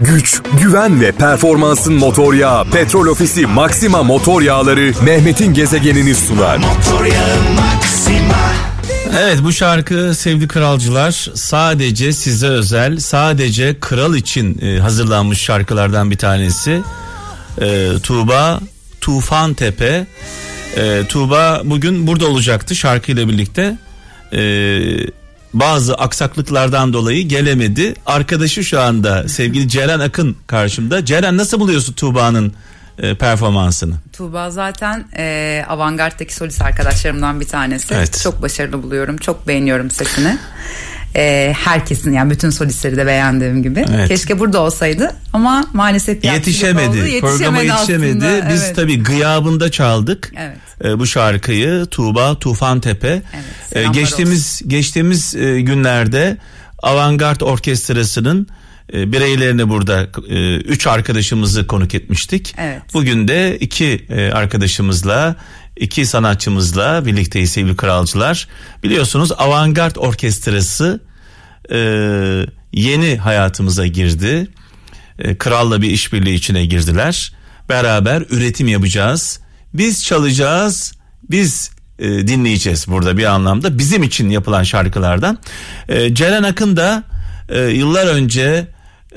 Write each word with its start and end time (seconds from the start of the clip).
güç, 0.00 0.42
güven 0.62 1.00
ve 1.00 1.12
performansın 1.12 1.94
motor 1.94 2.34
yağı 2.34 2.70
Petrol 2.70 3.06
Ofisi 3.06 3.46
Maxima 3.46 4.02
motor 4.02 4.42
yağları 4.42 4.92
Mehmet'in 5.02 5.54
gezegenini 5.54 6.14
sunar. 6.14 6.60
Evet 9.18 9.38
bu 9.42 9.52
şarkı 9.52 10.14
sevgili 10.14 10.48
kralcılar 10.48 11.30
sadece 11.34 12.12
size 12.12 12.46
özel 12.46 12.98
sadece 12.98 13.80
kral 13.80 14.14
için 14.14 14.58
e, 14.62 14.78
hazırlanmış 14.78 15.40
şarkılardan 15.40 16.10
bir 16.10 16.16
tanesi. 16.16 16.82
E, 17.60 17.88
Tuğba 18.02 18.60
Tufan 19.00 19.54
Tepe. 19.54 20.06
E, 20.76 21.02
Tuğba 21.08 21.62
bugün 21.64 22.06
burada 22.06 22.26
olacaktı 22.26 22.76
şarkıyla 22.76 23.28
birlikte. 23.28 23.78
E, 24.32 24.40
bazı 25.54 25.94
aksaklıklardan 25.94 26.92
dolayı 26.92 27.28
gelemedi. 27.28 27.94
Arkadaşı 28.06 28.64
şu 28.64 28.80
anda 28.80 29.28
sevgili 29.28 29.68
Ceren 29.68 30.00
Akın 30.00 30.36
karşımda. 30.46 31.04
Ceren 31.04 31.36
nasıl 31.36 31.60
buluyorsun 31.60 31.92
Tuğba'nın 31.92 32.52
e, 32.98 33.14
performansını? 33.14 33.94
Tuğba 34.12 34.50
zaten 34.50 35.04
e, 35.16 35.64
avantgarddaki 35.68 36.34
solist 36.34 36.62
arkadaşlarımdan 36.62 37.40
bir 37.40 37.48
tanesi. 37.48 37.94
Evet. 37.94 38.20
Çok 38.22 38.42
başarılı 38.42 38.82
buluyorum. 38.82 39.16
Çok 39.16 39.48
beğeniyorum 39.48 39.90
sesini. 39.90 40.38
E, 41.16 41.54
herkesin 41.58 42.12
yani 42.12 42.30
bütün 42.30 42.50
solistleri 42.50 42.96
de 42.96 43.06
beğendiğim 43.06 43.62
gibi. 43.62 43.84
Evet. 43.94 44.08
Keşke 44.08 44.38
burada 44.38 44.60
olsaydı 44.60 45.14
ama 45.32 45.64
maalesef 45.72 46.24
Yetişemedi. 46.24 46.88
oldu. 46.88 47.20
Programa 47.20 47.62
yetişemedi. 47.62 48.24
aslında, 48.26 48.50
Biz 48.54 48.62
evet. 48.62 48.76
tabii 48.76 49.02
gıyabında 49.02 49.70
çaldık. 49.70 50.32
Evet. 50.38 50.56
e, 50.84 50.98
bu 50.98 51.06
şarkıyı 51.06 51.86
Tuğba 51.90 52.38
Tufan 52.38 52.80
Tepe. 52.80 53.22
Evet, 53.72 53.86
E, 53.86 53.90
geçtiğimiz 53.92 54.62
geçtiğimiz 54.66 55.34
e, 55.34 55.60
günlerde 55.60 56.36
Avantgard 56.82 57.40
Orkestrası'nın 57.40 58.46
e, 58.94 59.12
bireylerini 59.12 59.68
burada 59.68 60.08
e, 60.28 60.56
üç 60.56 60.86
arkadaşımızı 60.86 61.66
konuk 61.66 61.94
etmiştik. 61.94 62.54
Evet. 62.58 62.82
Bugün 62.94 63.28
de 63.28 63.58
iki 63.58 64.06
e, 64.10 64.30
arkadaşımızla 64.32 65.36
iki 65.80 66.06
sanatçımızla 66.06 67.06
birlikteyiz 67.06 67.52
sevgili 67.52 67.76
kralcılar. 67.76 68.48
Biliyorsunuz 68.82 69.32
Avantgard 69.32 69.96
Orkestrası 69.96 71.00
e, 71.72 71.78
yeni 72.72 73.16
hayatımıza 73.16 73.86
girdi. 73.86 74.48
E, 75.18 75.38
Kralla 75.38 75.82
bir 75.82 75.90
işbirliği 75.90 76.34
içine 76.34 76.66
girdiler. 76.66 77.32
Beraber 77.68 78.22
üretim 78.30 78.68
yapacağız. 78.68 79.40
Biz 79.74 80.04
çalacağız. 80.04 80.92
Biz 81.30 81.70
e, 81.98 82.08
dinleyeceğiz 82.08 82.88
burada 82.88 83.16
bir 83.16 83.24
anlamda. 83.24 83.78
Bizim 83.78 84.02
için 84.02 84.30
yapılan 84.30 84.62
şarkılardan. 84.62 85.38
E, 85.88 86.14
Ceren 86.14 86.42
Akın 86.42 86.76
da 86.76 87.04
e, 87.48 87.60
yıllar 87.60 88.06
önce 88.06 88.66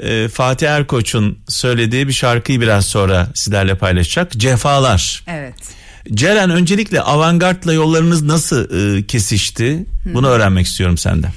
e, 0.02 0.28
Fatih 0.28 0.70
Erkoç'un 0.70 1.40
söylediği 1.48 2.08
bir 2.08 2.14
şarkıyı 2.14 2.62
biraz 2.62 2.86
sonra 2.86 3.28
sizlerle 3.36 3.76
paylaşacak. 3.76 4.32
Cefalar. 4.32 5.24
Evet. 5.28 5.83
Ceren 6.12 6.50
öncelikle 6.50 7.02
avantgardla 7.02 7.74
yollarınız 7.74 8.22
nasıl 8.22 8.98
e, 8.98 9.04
kesişti? 9.04 9.86
Bunu 10.14 10.28
öğrenmek 10.28 10.66
istiyorum 10.66 10.98
senden. 10.98 11.32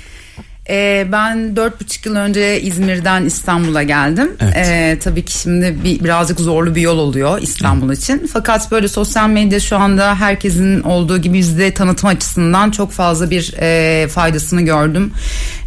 Ee, 0.71 1.07
ben 1.13 1.57
dört 1.57 1.81
buçuk 1.81 2.07
yıl 2.07 2.17
önce 2.17 2.61
İzmir'den 2.61 3.25
İstanbul'a 3.25 3.83
geldim. 3.83 4.31
Evet. 4.41 4.57
Ee, 4.57 4.99
tabii 5.05 5.25
ki 5.25 5.39
şimdi 5.39 5.77
bir, 5.85 6.05
birazcık 6.05 6.41
zorlu 6.41 6.75
bir 6.75 6.81
yol 6.81 6.99
oluyor 6.99 7.39
İstanbul 7.43 7.93
için. 7.93 8.31
Fakat 8.33 8.71
böyle 8.71 8.89
sosyal 8.89 9.29
medya 9.29 9.61
şu 9.61 9.77
anda 9.77 10.15
herkesin 10.15 10.83
olduğu 10.83 11.19
gibi 11.19 11.39
bizde 11.39 11.75
tanıtım 11.75 12.09
açısından 12.09 12.71
çok 12.71 12.93
fazla 12.93 13.31
bir 13.31 13.55
e, 13.61 14.09
faydasını 14.09 14.63
gördüm. 14.63 15.13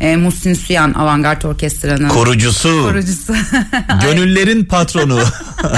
E, 0.02 0.16
Muhsin 0.16 0.54
Süyan 0.54 0.94
Avantgard 0.94 1.42
Orkestra'nın 1.44 2.10
Korucusu, 2.10 2.84
kurucusu. 2.90 3.34
gönüllerin 4.02 4.66
patronu, 4.66 5.20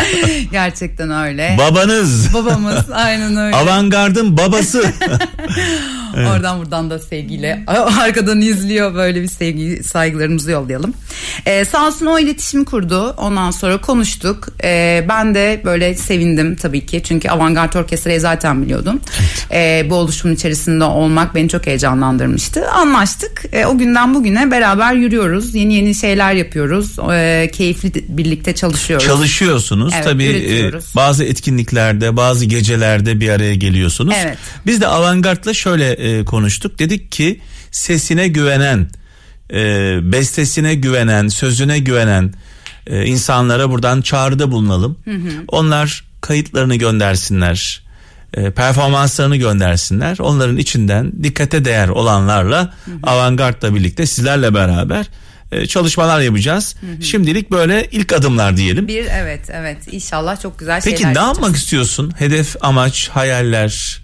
Gerçekten 0.52 1.12
öyle. 1.12 1.56
babanız, 1.60 2.34
Babamız 2.34 2.92
aynen 2.94 3.38
öyle. 3.38 3.56
avantgardın 3.56 4.38
babası. 4.38 4.84
Oradan 6.18 6.60
buradan 6.60 6.90
da 6.90 7.00
sevgiyle 7.00 7.64
arkadan 8.02 8.42
izliyor 8.42 8.94
böyle 8.96 9.11
bir 9.16 9.28
sevgi 9.28 9.84
saygılarımızı 9.84 10.52
yollayalım. 10.52 10.94
Ee, 11.46 11.66
sağ 11.66 11.88
olsun 11.88 12.06
o 12.06 12.20
iletişimi 12.20 12.66
kurdu. 12.66 13.14
Ondan 13.18 13.52
sonra 13.52 13.82
konuştuk. 13.82 14.48
Ee, 14.64 15.06
ben 15.10 15.36
de 15.36 15.62
böyle 15.66 15.96
sevindim 15.96 16.56
tabii 16.56 16.86
ki. 16.86 17.02
Çünkü 17.04 17.30
Avantgard 17.30 17.74
Orkestra'yı 17.74 18.20
zaten 18.20 18.62
biliyordum. 18.62 19.00
Ee, 19.52 19.86
bu 19.90 19.96
oluşumun 19.96 20.36
içerisinde 20.36 20.84
olmak 20.84 21.36
beni 21.36 21.50
çok 21.50 21.68
heyecanlandırmıştı. 21.68 22.68
Anlaştık. 22.70 23.44
Ee, 23.52 23.66
o 23.66 23.78
günden 23.78 24.14
bugüne 24.14 24.52
beraber 24.52 24.94
yürüyoruz. 24.94 25.56
Yeni 25.56 25.74
yeni 25.74 25.96
şeyler 25.96 26.34
yapıyoruz. 26.34 26.96
Ee, 27.12 27.50
keyifli 27.54 27.92
birlikte 28.10 28.56
çalışıyoruz. 28.56 29.06
Çalışıyorsunuz 29.08 29.94
Evet, 29.96 30.04
tabii 30.06 30.26
üretiyoruz. 30.26 30.86
e, 30.86 30.96
bazı 30.96 31.24
etkinliklerde 31.24 32.18
bazı 32.18 32.46
gecelerde 32.46 33.20
bir 33.20 33.30
araya 33.30 33.56
geliyorsunuz. 33.56 34.16
Evet. 34.18 34.38
Biz 34.66 34.82
de 34.82 34.88
Avantgard'la 34.88 35.54
şöyle 35.54 35.92
e, 35.92 36.26
konuştuk 36.26 36.80
dedik 36.80 37.12
ki 37.12 37.40
sesine 37.72 38.28
güvenen 38.28 38.88
e, 39.54 40.00
bestesine 40.12 40.76
güvenen 40.76 41.28
sözüne 41.28 41.80
güvenen 41.80 42.34
e, 42.88 43.06
insanlara 43.06 43.70
buradan 43.70 44.02
çağrıda 44.02 44.52
bulunalım. 44.52 44.98
Onlar 45.48 46.04
kayıtlarını 46.22 46.76
göndersinler. 46.76 47.82
e, 48.34 48.52
performanslarını 48.52 49.36
göndersinler. 49.38 50.18
Onların 50.20 50.58
içinden 50.58 51.12
dikkate 51.24 51.66
değer 51.66 51.88
olanlarla 51.88 52.74
Avantgard'la 53.04 53.76
birlikte 53.76 54.06
sizlerle 54.06 54.54
beraber 54.54 55.06
e, 55.52 55.66
çalışmalar 55.66 56.22
yapacağız. 56.22 56.76
Şimdilik 57.02 57.52
böyle 57.52 57.88
ilk 57.92 58.14
adımlar 58.14 58.58
diyelim. 58.58 58.88
bir 58.88 59.06
evet 59.06 59.50
evet 59.54 59.78
inşallah 59.92 60.42
çok 60.42 60.60
güzel 60.60 60.82
Peki 60.84 60.98
şeyler 60.98 61.14
ne 61.16 61.20
yapacağız. 61.20 61.38
yapmak 61.38 61.56
istiyorsun? 61.56 62.14
Hedef, 62.18 62.56
amaç, 62.62 63.10
hayaller. 63.10 64.01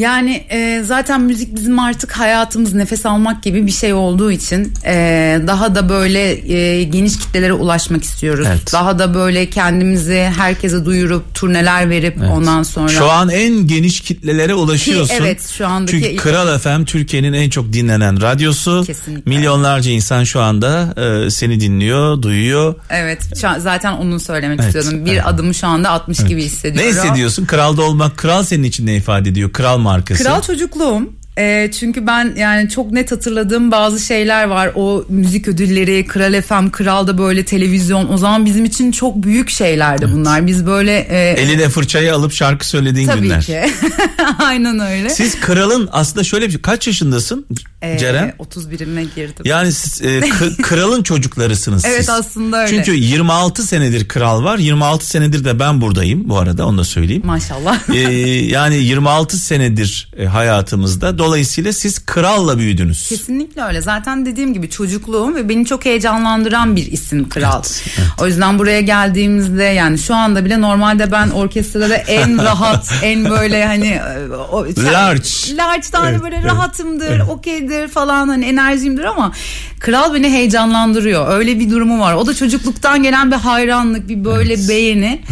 Yani 0.00 0.44
e, 0.50 0.82
zaten 0.84 1.20
müzik 1.20 1.54
bizim 1.54 1.78
artık 1.78 2.12
hayatımız 2.12 2.74
nefes 2.74 3.06
almak 3.06 3.42
gibi 3.42 3.66
bir 3.66 3.72
şey 3.72 3.92
olduğu 3.94 4.30
için 4.32 4.72
e, 4.86 5.40
daha 5.46 5.74
da 5.74 5.88
böyle 5.88 6.52
e, 6.54 6.84
geniş 6.84 7.18
kitlelere 7.18 7.52
ulaşmak 7.52 8.04
istiyoruz. 8.04 8.46
Evet. 8.50 8.72
Daha 8.72 8.98
da 8.98 9.14
böyle 9.14 9.50
kendimizi 9.50 10.30
herkese 10.36 10.84
duyurup 10.84 11.34
turneler 11.34 11.90
verip 11.90 12.16
ondan 12.32 12.62
sonra 12.62 12.88
Şu 12.88 13.10
an 13.10 13.28
en 13.28 13.66
geniş 13.66 14.00
kitlelere 14.00 14.54
ulaşıyorsun. 14.54 15.14
Ki 15.16 15.20
evet, 15.22 15.48
şu 15.48 15.66
andaki 15.66 15.90
Çünkü 15.92 16.08
ilk- 16.08 16.20
Kral 16.20 16.58
FM 16.58 16.84
Türkiye'nin 16.84 17.32
en 17.32 17.50
çok 17.50 17.72
dinlenen 17.72 18.20
radyosu. 18.22 18.82
Kesinlikle. 18.86 19.30
Milyonlarca 19.30 19.90
insan 19.90 20.24
şu 20.24 20.40
anda 20.40 20.94
e, 21.26 21.30
seni 21.30 21.60
dinliyor, 21.60 22.22
duyuyor. 22.22 22.74
evet 22.90 23.22
zaten 23.58 23.92
onu 23.92 24.20
söylemek 24.20 24.60
Evet, 24.62 24.74
istiyordum. 24.76 25.06
Bir 25.06 25.12
evet. 25.12 25.22
adımı 25.26 25.54
şu 25.54 25.66
anda 25.66 25.90
atmış 25.90 26.18
gibi 26.24 26.40
Ne 26.40 26.44
hissediyorum. 26.44 26.90
hissediyorsun? 26.92 27.46
Kralda 27.46 27.82
olmak, 27.82 28.16
kral 28.16 28.42
senin 28.42 28.62
için 28.62 28.86
ne 28.86 28.96
ifade 28.96 29.28
ediyor? 29.28 29.52
Kral 29.52 29.78
markası. 29.90 30.24
Kral 30.24 30.42
çocukluğum. 30.42 31.19
Ee, 31.40 31.70
çünkü 31.78 32.06
ben 32.06 32.34
yani 32.36 32.68
çok 32.68 32.92
net 32.92 33.12
hatırladığım 33.12 33.70
bazı 33.70 34.00
şeyler 34.00 34.44
var. 34.44 34.70
O 34.74 35.04
müzik 35.08 35.48
ödülleri, 35.48 36.06
Kral 36.06 36.42
FM, 36.42 36.70
Kral'da 36.70 37.18
böyle 37.18 37.44
televizyon. 37.44 38.12
O 38.12 38.16
zaman 38.16 38.44
bizim 38.46 38.64
için 38.64 38.92
çok 38.92 39.22
büyük 39.22 39.50
şeylerdi 39.50 40.08
bunlar. 40.14 40.46
Biz 40.46 40.66
böyle 40.66 40.98
e, 40.98 41.30
Eline 41.42 41.68
fırçayı 41.68 42.14
alıp 42.14 42.32
şarkı 42.32 42.66
söylediğin 42.68 43.06
tabii 43.08 43.20
günler. 43.22 43.42
ki. 43.42 43.60
Aynen 44.38 44.78
öyle. 44.78 45.10
Siz 45.10 45.40
kralın 45.40 45.88
aslında 45.92 46.24
şöyle 46.24 46.46
bir 46.46 46.50
şey. 46.52 46.60
Kaç 46.60 46.86
yaşındasın 46.86 47.46
Ee, 47.82 47.98
Ceren? 47.98 48.34
31'ime 48.38 49.06
girdim. 49.14 49.44
Yani 49.44 49.72
siz 49.72 50.02
e, 50.02 50.20
kralın 50.62 51.02
çocuklarısınız 51.02 51.84
Evet, 51.84 51.96
siz. 51.98 52.08
aslında 52.10 52.62
öyle. 52.62 52.70
Çünkü 52.76 52.92
26 52.98 53.62
senedir 53.62 54.08
kral 54.08 54.44
var. 54.44 54.58
26 54.58 55.06
senedir 55.06 55.44
de 55.44 55.58
ben 55.60 55.80
buradayım 55.80 56.28
bu 56.28 56.38
arada 56.38 56.66
onu 56.66 56.78
da 56.78 56.84
söyleyeyim. 56.84 57.22
Maşallah. 57.26 57.78
Ee, 57.94 57.98
yani 58.46 58.76
26 58.76 59.36
senedir 59.36 60.08
e, 60.18 60.24
hayatımızda. 60.26 61.18
Dolayısıyla 61.18 61.29
siz 61.72 62.06
kralla 62.06 62.58
büyüdünüz. 62.58 63.08
Kesinlikle 63.08 63.62
öyle. 63.62 63.80
Zaten 63.80 64.26
dediğim 64.26 64.54
gibi 64.54 64.70
çocukluğum 64.70 65.34
ve 65.34 65.48
beni 65.48 65.66
çok 65.66 65.84
heyecanlandıran 65.84 66.76
bir 66.76 66.92
isim 66.92 67.28
kral. 67.28 67.62
Evet, 67.66 67.84
evet. 67.98 68.08
O 68.20 68.26
yüzden 68.26 68.58
buraya 68.58 68.80
geldiğimizde 68.80 69.64
yani 69.64 69.98
şu 69.98 70.14
anda 70.14 70.44
bile 70.44 70.60
normalde 70.60 71.12
ben 71.12 71.30
orkestrada 71.30 71.96
en 71.96 72.38
rahat, 72.44 72.92
en 73.02 73.24
böyle 73.24 73.66
hani 73.66 73.88
e, 73.88 74.28
o, 74.52 74.64
Large. 74.64 75.56
Large'da 75.56 75.98
hani 75.98 76.10
Evet, 76.10 76.22
böyle 76.22 76.36
evet, 76.36 76.46
rahatımdır, 76.46 77.20
okeydir 77.20 77.88
falan 77.88 78.28
hani 78.28 78.44
enerjimdir 78.44 79.04
ama 79.04 79.32
kral 79.80 80.14
beni 80.14 80.30
heyecanlandırıyor. 80.30 81.38
Öyle 81.38 81.58
bir 81.58 81.70
durumu 81.70 82.00
var. 82.00 82.14
O 82.14 82.26
da 82.26 82.34
çocukluktan 82.34 83.02
gelen 83.02 83.30
bir 83.30 83.36
hayranlık, 83.36 84.08
bir 84.08 84.24
böyle 84.24 84.68
beğeni. 84.68 85.22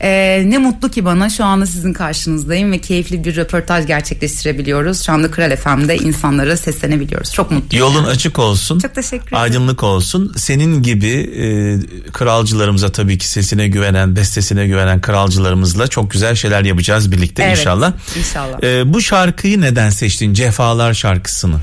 Ee, 0.00 0.42
ne 0.46 0.58
mutlu 0.58 0.90
ki 0.90 1.04
bana 1.04 1.30
şu 1.30 1.44
anda 1.44 1.66
sizin 1.66 1.92
karşınızdayım 1.92 2.72
ve 2.72 2.78
keyifli 2.78 3.24
bir 3.24 3.36
röportaj 3.36 3.86
gerçekleştirebiliyoruz. 3.86 5.02
Şu 5.02 5.12
anda 5.12 5.30
Kral 5.30 5.56
FM'de 5.56 5.96
insanlara 5.96 6.56
seslenebiliyoruz. 6.56 7.32
Çok 7.32 7.50
mutluyum. 7.50 7.86
Yolun 7.86 8.04
açık 8.04 8.38
olsun. 8.38 8.78
Çok 8.78 8.94
teşekkür 8.94 9.26
ederim. 9.26 9.38
Aydınlık 9.42 9.82
olsun. 9.82 10.32
Senin 10.36 10.82
gibi 10.82 11.08
e, 11.08 11.46
kralcılarımıza 12.12 12.92
tabii 12.92 13.18
ki 13.18 13.28
sesine 13.28 13.68
güvenen, 13.68 14.16
bestesine 14.16 14.66
güvenen 14.66 15.00
kralcılarımızla 15.00 15.86
çok 15.86 16.10
güzel 16.10 16.34
şeyler 16.34 16.64
yapacağız 16.64 17.12
birlikte 17.12 17.42
Evet, 17.42 17.58
inşallah. 17.58 17.92
inşallah. 18.18 18.62
E, 18.62 18.92
bu 18.94 19.00
şarkıyı 19.00 19.60
neden 19.60 19.90
seçtin? 19.90 20.34
Cefalar 20.34 20.94
şarkısını. 20.94 21.56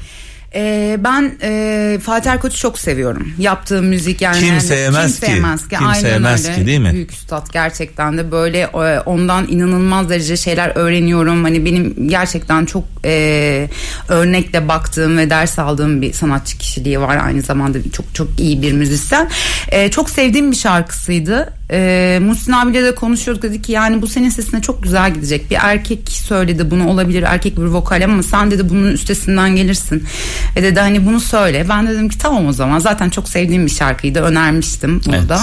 Ee, 0.56 0.98
ben 1.04 1.32
e, 1.42 2.00
Fatih 2.04 2.32
Erkoç'u 2.32 2.58
çok 2.58 2.80
seviyorum. 2.80 3.28
Yaptığı 3.38 3.82
müzik 3.82 4.22
yani. 4.22 4.40
Kim 4.40 4.48
yani, 4.48 4.62
sevmez 4.62 5.20
kim 5.20 5.28
ki? 5.30 5.34
Sevmez 5.36 5.68
ki. 5.68 5.76
Kim 5.78 5.88
Aynen 5.88 6.02
sevmez 6.02 6.46
öyle. 6.46 6.56
ki, 6.56 6.66
değil 6.66 6.80
mi? 6.80 6.92
Büyük 6.94 7.12
üstad 7.12 7.48
gerçekten 7.54 8.18
de 8.18 8.32
böyle 8.32 8.60
e, 8.60 9.00
ondan 9.00 9.48
inanılmaz 9.48 10.10
derece 10.10 10.38
şeyler 10.38 10.72
öğreniyorum. 10.76 11.44
Hani 11.44 11.66
benim 11.66 12.10
gerçekten 12.10 12.66
çok 12.66 12.84
e, 13.06 13.70
örnekle 14.10 14.68
baktığım 14.68 15.18
ve 15.18 15.30
ders 15.30 15.60
aldığım 15.60 16.02
bir 16.02 16.14
sanatçı 16.14 16.58
kişiliği 16.58 17.00
var. 17.00 17.18
Aynı 17.26 17.42
zamanda 17.42 17.78
çok 17.94 18.16
çok 18.16 18.40
iyi 18.40 18.62
bir 18.62 18.74
müzisyen. 18.74 19.30
E, 19.72 19.92
çok 19.92 20.10
sevdiğim 20.10 20.52
bir 20.52 20.56
şarkısıydı. 20.56 21.54
E, 21.72 22.20
Muhsin 22.22 22.52
abiyle 22.52 22.84
de 22.84 22.96
konuşuyorduk 22.96 23.44
dedi 23.44 23.62
ki 23.62 23.72
yani 23.72 24.02
bu 24.02 24.08
senin 24.08 24.30
sesine 24.30 24.62
çok 24.62 24.84
güzel 24.84 25.14
gidecek. 25.14 25.52
Bir 25.52 25.58
erkek 25.62 26.10
söyledi 26.10 26.72
bunu 26.72 26.90
olabilir 26.90 27.24
erkek 27.24 27.58
bir 27.58 27.64
vokal 27.64 28.04
ama 28.04 28.24
sen 28.24 28.52
dedi 28.52 28.70
bunun 28.70 28.92
üstesinden 28.92 29.56
gelirsin. 29.56 30.04
E 30.56 30.64
dedi 30.64 30.80
hani 30.80 31.06
bunu 31.06 31.20
söyle. 31.20 31.66
Ben 31.70 31.88
de 31.88 31.92
dedim 31.92 32.10
ki 32.10 32.18
tamam 32.18 32.48
o 32.48 32.54
zaman 32.54 32.80
zaten 32.80 33.10
çok 33.10 33.30
sevdiğim 33.30 33.66
bir 33.66 33.72
şarkıydı 33.72 34.20
önermiştim 34.22 35.02
burada. 35.06 35.42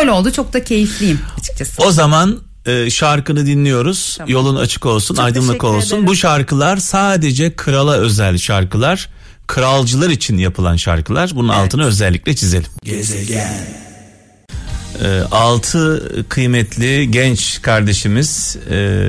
Öyle 0.00 0.10
oldu 0.10 0.32
çok 0.32 0.52
da 0.52 0.64
keyifliyim 0.64 1.20
açıkçası. 1.38 1.82
O 1.82 1.90
zaman 1.90 2.38
e, 2.66 2.90
şarkını 2.90 3.46
dinliyoruz. 3.46 4.14
Tamam. 4.18 4.32
Yolun 4.32 4.56
açık 4.56 4.86
olsun, 4.86 5.14
Çok 5.14 5.24
aydınlık 5.24 5.64
olsun. 5.64 5.88
ederim. 5.88 6.06
Bu 6.06 6.16
şarkılar 6.16 6.76
sadece 6.76 7.56
krala 7.56 7.94
özel 7.94 8.38
şarkılar. 8.38 9.08
Kralcılar 9.46 10.10
için 10.10 10.38
yapılan 10.38 10.76
şarkılar. 10.76 11.30
Bunun 11.34 11.48
altını 11.48 11.84
özellikle 11.84 12.36
çizelim. 12.36 12.66
E, 15.04 15.20
altı 15.30 16.12
kıymetli 16.28 17.10
genç 17.10 17.62
kardeşimiz 17.62 18.56
e, 18.70 19.00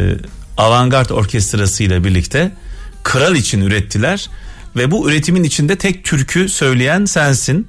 Avantgard 0.58 1.10
Orkestrası 1.10 1.84
ile 1.84 2.04
birlikte 2.04 2.52
kral 3.04 3.36
için 3.36 3.62
ürettiler 3.62 4.30
ve 4.76 4.92
bu 4.92 5.10
üretimin 5.10 5.44
içinde 5.44 5.76
tek 5.76 6.04
türkü 6.06 6.50
söyleyen 6.50 7.06
sensin. 7.06 7.68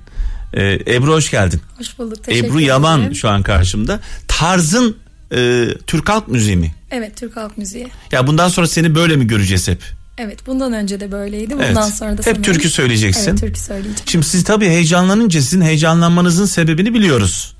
E, 0.55 0.79
Ebru 0.95 1.13
hoş 1.13 1.31
geldin. 1.31 1.61
Hoş 1.79 1.99
bulduk. 1.99 2.25
Teşekkür 2.25 2.49
Ebru 2.49 2.61
Yaman 2.61 3.01
ederim. 3.01 3.15
şu 3.15 3.29
an 3.29 3.43
karşımda. 3.43 4.01
Tarzın 4.29 4.97
e, 5.35 5.69
Türk 5.87 6.09
halk 6.09 6.29
müziği 6.29 6.57
mi? 6.57 6.75
Evet 6.91 7.17
Türk 7.17 7.37
halk 7.37 7.59
müziği. 7.59 7.89
Ya 8.13 8.27
bundan 8.27 8.49
sonra 8.49 8.67
seni 8.67 8.95
böyle 8.95 9.17
mi 9.17 9.27
göreceğiz 9.27 9.69
hep? 9.69 9.83
Evet 10.19 10.47
bundan 10.47 10.73
önce 10.73 11.01
de 11.01 11.13
böyleydi. 11.13 11.55
Bundan 11.55 11.67
Evet. 11.85 11.95
sonra 11.95 12.11
da 12.11 12.17
Hep 12.17 12.25
sanırım- 12.25 12.43
türkü 12.43 12.71
söyleyeceksin. 12.71 13.31
Evet 13.31 13.41
türkü 13.41 13.61
söyleyeceğim. 13.61 13.97
Şimdi 14.07 14.27
siz 14.27 14.45
tabii 14.45 14.67
heyecanlanınca 14.67 15.41
sizin 15.41 15.61
heyecanlanmanızın 15.63 16.47
sebebini 16.47 16.95
biliyoruz. 16.95 17.55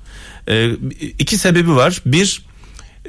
Ee, 0.47 0.69
iki 1.19 1.37
sebebi 1.37 1.75
var. 1.75 2.01
Bir, 2.05 2.45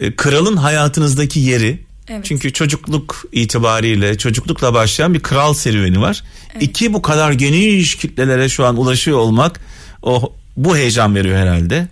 e, 0.01 0.17
kralın 0.17 0.57
hayatınızdaki 0.57 1.41
yeri. 1.41 1.85
Evet. 2.09 2.25
Çünkü 2.25 2.53
çocukluk 2.53 3.25
itibariyle 3.33 4.19
çocuklukla 4.19 4.75
başlayan 4.75 5.15
bir 5.15 5.21
kral 5.21 5.55
serüveni 5.55 6.01
var. 6.01 6.25
İki, 6.61 6.93
bu 6.93 7.03
kadar 7.03 7.33
geniş 7.33 7.97
kitlelere 7.97 8.49
şu 8.49 8.65
an 8.65 8.77
ulaşıyor 8.77 9.19
olmak 9.19 9.61
o 10.03 10.33
bu 10.57 10.77
heyecan 10.77 11.15
veriyor 11.15 11.39
herhalde. 11.39 11.89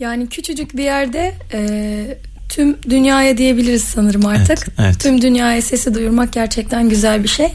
Yani 0.00 0.28
küçücük 0.28 0.76
bir 0.76 0.84
yerde 0.84 1.34
e, 1.52 2.18
tüm 2.48 2.76
dünyaya 2.82 3.38
diyebiliriz 3.38 3.84
sanırım 3.84 4.26
artık. 4.26 4.58
Evet, 4.58 4.78
evet. 4.78 5.00
Tüm 5.00 5.22
dünyaya 5.22 5.62
sesi 5.62 5.94
duyurmak 5.94 6.32
gerçekten 6.32 6.88
güzel 6.88 7.22
bir 7.22 7.28
şey. 7.28 7.48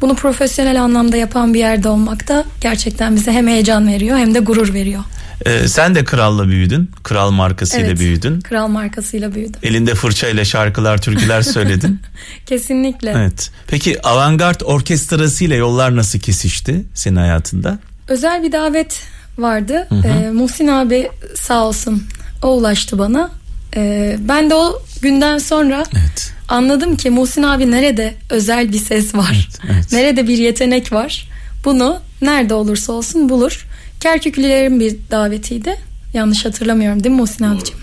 Bunu 0.00 0.14
profesyonel 0.14 0.82
anlamda 0.82 1.16
yapan 1.16 1.54
bir 1.54 1.58
yerde 1.58 1.88
olmak 1.88 2.28
da 2.28 2.44
gerçekten 2.60 3.16
bize 3.16 3.32
hem 3.32 3.48
heyecan 3.48 3.88
veriyor 3.88 4.18
hem 4.18 4.34
de 4.34 4.38
gurur 4.38 4.74
veriyor. 4.74 5.02
Ee, 5.46 5.68
sen 5.68 5.94
de 5.94 6.04
kralla 6.04 6.48
büyüdün. 6.48 6.90
Kral 7.02 7.30
markasıyla 7.30 7.86
Evet. 7.86 7.98
büyüdün. 7.98 8.40
Kral 8.40 8.68
markasıyla 8.68 9.34
büyüdüm. 9.34 9.60
Elinde 9.62 9.94
fırçayla 9.94 10.44
şarkılar, 10.44 11.02
türküler 11.02 11.42
söyledin. 11.42 12.00
Kesinlikle. 12.46 13.10
evet. 13.10 13.50
Peki 13.66 14.02
Avantgard 14.02 14.60
Orkestrası 14.60 15.44
ile 15.44 15.56
yollar 15.56 15.96
nasıl 15.96 16.18
kesişti 16.18 16.84
senin 16.94 17.16
hayatında? 17.16 17.78
Özel 18.08 18.42
bir 18.42 18.52
davet 18.52 19.02
vardı. 19.38 19.88
Ee, 20.04 20.30
Muhsin 20.30 20.66
abi 20.68 21.08
sağ 21.34 21.64
olsun 21.66 22.02
o 22.42 22.48
ulaştı 22.48 22.98
bana. 22.98 23.30
Ee, 23.76 24.16
ben 24.20 24.50
de 24.50 24.54
o 24.54 24.82
günden 25.02 25.38
sonra 25.38 25.84
Evet. 26.00 26.32
anladım 26.48 26.96
ki 26.96 27.10
Muhsin 27.10 27.42
abi 27.42 27.70
nerede 27.70 28.14
özel 28.30 28.72
bir 28.72 28.78
ses 28.78 29.14
var. 29.14 29.48
Evet, 29.64 29.72
evet. 29.74 29.92
Nerede 29.92 30.28
bir 30.28 30.38
yetenek 30.38 30.92
var. 30.92 31.28
Bunu 31.64 32.00
nerede 32.22 32.54
olursa 32.54 32.92
olsun 32.92 33.28
bulur. 33.28 33.66
Kerküklülerin 34.00 34.80
bir 34.80 34.96
davetiydi. 35.10 35.76
Yanlış 36.14 36.44
hatırlamıyorum 36.44 37.04
değil 37.04 37.14
mi 37.14 37.20
Muhsin 37.20 37.44
abiciğim? 37.44 37.80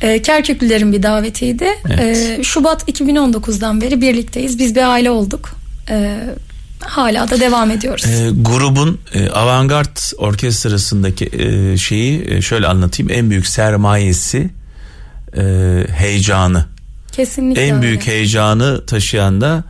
Ee, 0.00 0.22
Kerküklülerin 0.22 0.92
bir 0.92 1.02
davetiydi. 1.02 1.68
Evet. 1.88 2.38
Ee, 2.38 2.42
Şubat 2.42 2.88
2019'dan 2.88 3.80
beri 3.80 4.00
birlikteyiz. 4.00 4.58
Biz 4.58 4.74
bir 4.74 4.82
aile 4.92 5.10
olduk. 5.10 5.50
Ee, 5.90 6.20
hala 6.80 7.30
da 7.30 7.40
devam 7.40 7.70
ediyoruz. 7.70 8.04
Ee, 8.04 8.30
grubun 8.40 8.98
e, 9.14 9.28
Avantgard 9.30 9.96
Orkestrası'ndaki 10.18 11.24
e, 11.32 11.76
şeyi 11.76 12.24
e, 12.30 12.42
şöyle 12.42 12.66
anlatayım. 12.66 13.12
En 13.12 13.30
büyük 13.30 13.46
sermayesi 13.46 14.50
e, 15.36 15.42
heyecanı. 15.96 16.64
Kesinlikle 17.12 17.62
En 17.66 17.74
öyle. 17.74 17.82
büyük 17.82 18.06
heyecanı 18.06 18.86
taşıyan 18.86 19.40
da 19.40 19.64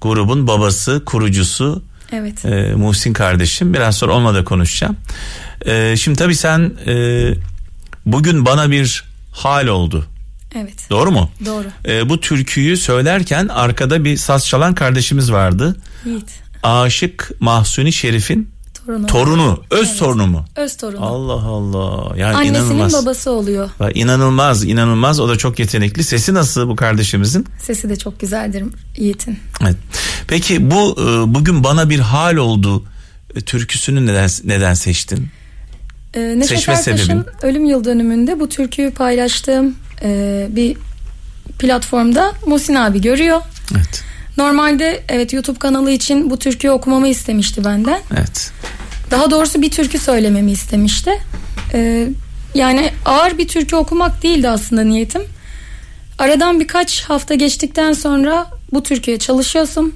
grubun 0.00 0.46
babası, 0.46 1.02
kurucusu 1.06 1.82
Evet. 2.12 2.44
e, 2.44 2.74
Muhsin 2.74 3.12
kardeşim. 3.12 3.74
Biraz 3.74 3.96
sonra 3.96 4.12
onunla 4.12 4.34
da 4.34 4.44
konuşacağım. 4.44 4.96
E, 5.66 5.96
şimdi 5.96 6.18
tabii 6.18 6.34
sen 6.34 6.72
e, 6.86 6.94
bugün 8.06 8.46
bana 8.46 8.70
bir 8.70 9.04
hal 9.32 9.66
oldu. 9.66 10.06
Evet. 10.54 10.86
Doğru 10.90 11.10
mu? 11.10 11.30
Doğru. 11.44 11.66
E, 11.88 12.08
bu 12.08 12.20
türküyü 12.20 12.76
söylerken 12.76 13.48
arkada 13.48 14.04
bir 14.04 14.16
saz 14.16 14.46
çalan 14.46 14.74
kardeşimiz 14.74 15.32
vardı. 15.32 15.76
Yiğit. 16.04 16.42
Aşık 16.62 17.30
Mahsuni 17.40 17.92
Şerif'in 17.92 18.51
Torunu. 18.86 19.06
torunu, 19.06 19.62
öz 19.70 19.88
Evet. 19.88 19.98
torunu 19.98 20.26
mu? 20.26 20.44
Öz 20.56 20.76
torunu. 20.76 21.04
Allah 21.04 21.32
Allah. 21.32 22.16
Yani 22.16 22.36
Annesinin 22.36 22.54
inanılmaz. 22.64 22.92
babası 22.92 23.30
oluyor. 23.30 23.70
İnanılmaz, 23.94 24.64
inanılmaz. 24.64 25.20
O 25.20 25.28
da 25.28 25.36
çok 25.38 25.58
yetenekli. 25.58 26.04
Sesi 26.04 26.34
nasıl 26.34 26.68
bu 26.68 26.76
kardeşimizin? 26.76 27.46
Sesi 27.62 27.88
de 27.88 27.96
çok 27.96 28.20
güzeldir 28.20 28.64
Yiğit'in. 28.96 29.38
Evet. 29.62 29.76
Peki 30.28 30.70
bu 30.70 30.96
e, 31.00 31.34
bugün 31.34 31.64
bana 31.64 31.90
bir 31.90 31.98
hal 31.98 32.36
oldu 32.36 32.84
e, 33.36 33.40
türküsünü 33.40 34.06
neden 34.06 34.30
neden 34.44 34.74
seçtin? 34.74 35.28
Ee, 36.14 36.20
Neşet 36.20 36.48
Seçme 36.58 36.74
Ertaş'ın 36.74 36.96
sebebin? 37.06 37.24
ölüm 37.42 37.64
yıl 37.64 37.84
dönümünde 37.84 38.40
bu 38.40 38.48
türküyü 38.48 38.90
paylaştığım 38.90 39.74
e, 40.02 40.46
bir 40.50 40.76
platformda 41.58 42.32
Muhsin 42.46 42.74
abi 42.74 43.00
görüyor. 43.00 43.40
Evet. 43.76 44.02
Normalde 44.36 45.02
evet 45.08 45.32
YouTube 45.32 45.58
kanalı 45.58 45.90
için 45.90 46.30
bu 46.30 46.38
türküyü 46.38 46.72
okumamı 46.72 47.08
istemişti 47.08 47.64
benden. 47.64 48.00
Evet. 48.18 48.52
Daha 49.10 49.30
doğrusu 49.30 49.62
bir 49.62 49.70
türkü 49.70 49.98
söylememi 49.98 50.50
istemişti. 50.50 51.10
Ee, 51.74 52.08
yani 52.54 52.90
ağır 53.04 53.38
bir 53.38 53.48
türkü 53.48 53.76
okumak 53.76 54.22
değildi 54.22 54.48
aslında 54.48 54.82
niyetim. 54.82 55.22
Aradan 56.18 56.60
birkaç 56.60 57.02
hafta 57.02 57.34
geçtikten 57.34 57.92
sonra 57.92 58.46
bu 58.72 58.82
türküye 58.82 59.18
çalışıyorsun, 59.18 59.94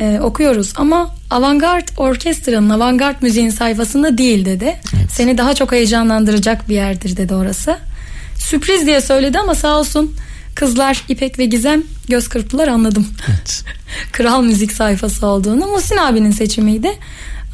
e, 0.00 0.20
okuyoruz 0.20 0.72
ama 0.76 1.14
avantgard 1.30 1.88
orkestranın, 1.96 2.70
avantgard 2.70 3.22
müziğin 3.22 3.50
sayfasında 3.50 4.18
değil 4.18 4.44
dedi. 4.44 4.80
Seni 5.12 5.38
daha 5.38 5.54
çok 5.54 5.72
heyecanlandıracak 5.72 6.68
bir 6.68 6.74
yerdir 6.74 7.16
dedi 7.16 7.34
orası. 7.34 7.78
Sürpriz 8.38 8.86
diye 8.86 9.00
söyledi 9.00 9.38
ama 9.38 9.54
sağ 9.54 9.78
olsun 9.78 10.16
kızlar 10.60 11.04
İpek 11.08 11.38
ve 11.38 11.44
Gizem 11.44 11.82
göz 12.08 12.28
kırptılar 12.28 12.68
anladım. 12.68 13.06
Evet. 13.28 13.64
Kral 14.12 14.42
Müzik 14.42 14.72
sayfası 14.72 15.26
olduğunu 15.26 15.66
Muhsin 15.66 15.96
abinin 15.96 16.30
seçimiydi. 16.30 16.90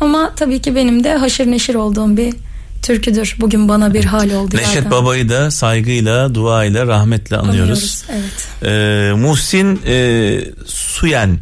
Ama 0.01 0.33
tabii 0.37 0.63
ki 0.63 0.75
benim 0.75 1.05
de 1.05 1.17
haşır 1.17 1.47
neşir 1.47 1.75
olduğum 1.75 2.17
bir 2.17 2.35
türküdür. 2.83 3.37
Bugün 3.41 3.69
bana 3.69 3.95
bir 3.95 4.05
hal 4.05 4.31
oldu. 4.31 4.57
Neşet 4.57 4.75
zaten. 4.75 4.91
Baba'yı 4.91 5.29
da 5.29 5.51
saygıyla, 5.51 6.35
duayla, 6.35 6.87
rahmetle 6.87 7.37
anıyoruz. 7.37 8.05
Evet. 8.13 8.49
Ee, 8.65 9.13
Muhsin 9.17 9.81
e, 9.87 10.39
Suyen. 10.67 11.39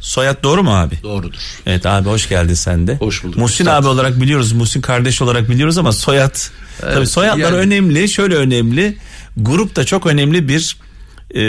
Soyad 0.00 0.42
doğru 0.42 0.62
mu 0.62 0.76
abi? 0.76 1.02
Doğrudur. 1.02 1.38
Evet 1.66 1.86
abi 1.86 2.08
hoş 2.08 2.28
geldin 2.28 2.54
sen 2.54 2.86
de. 2.86 2.96
Hoş 2.96 3.24
bulduk. 3.24 3.38
Muhsin 3.38 3.66
abi 3.66 3.86
olarak 3.86 4.20
biliyoruz, 4.20 4.52
Muhsin 4.52 4.80
kardeş 4.80 5.22
olarak 5.22 5.50
biliyoruz 5.50 5.78
ama 5.78 5.92
soyad 5.92 6.36
tabii 6.80 7.06
soyadlar 7.06 7.52
yani- 7.52 7.56
önemli. 7.56 8.08
Şöyle 8.08 8.34
önemli. 8.34 8.98
Grup 9.36 9.76
da 9.76 9.84
çok 9.84 10.06
önemli 10.06 10.48
bir 10.48 10.76
e, 11.34 11.42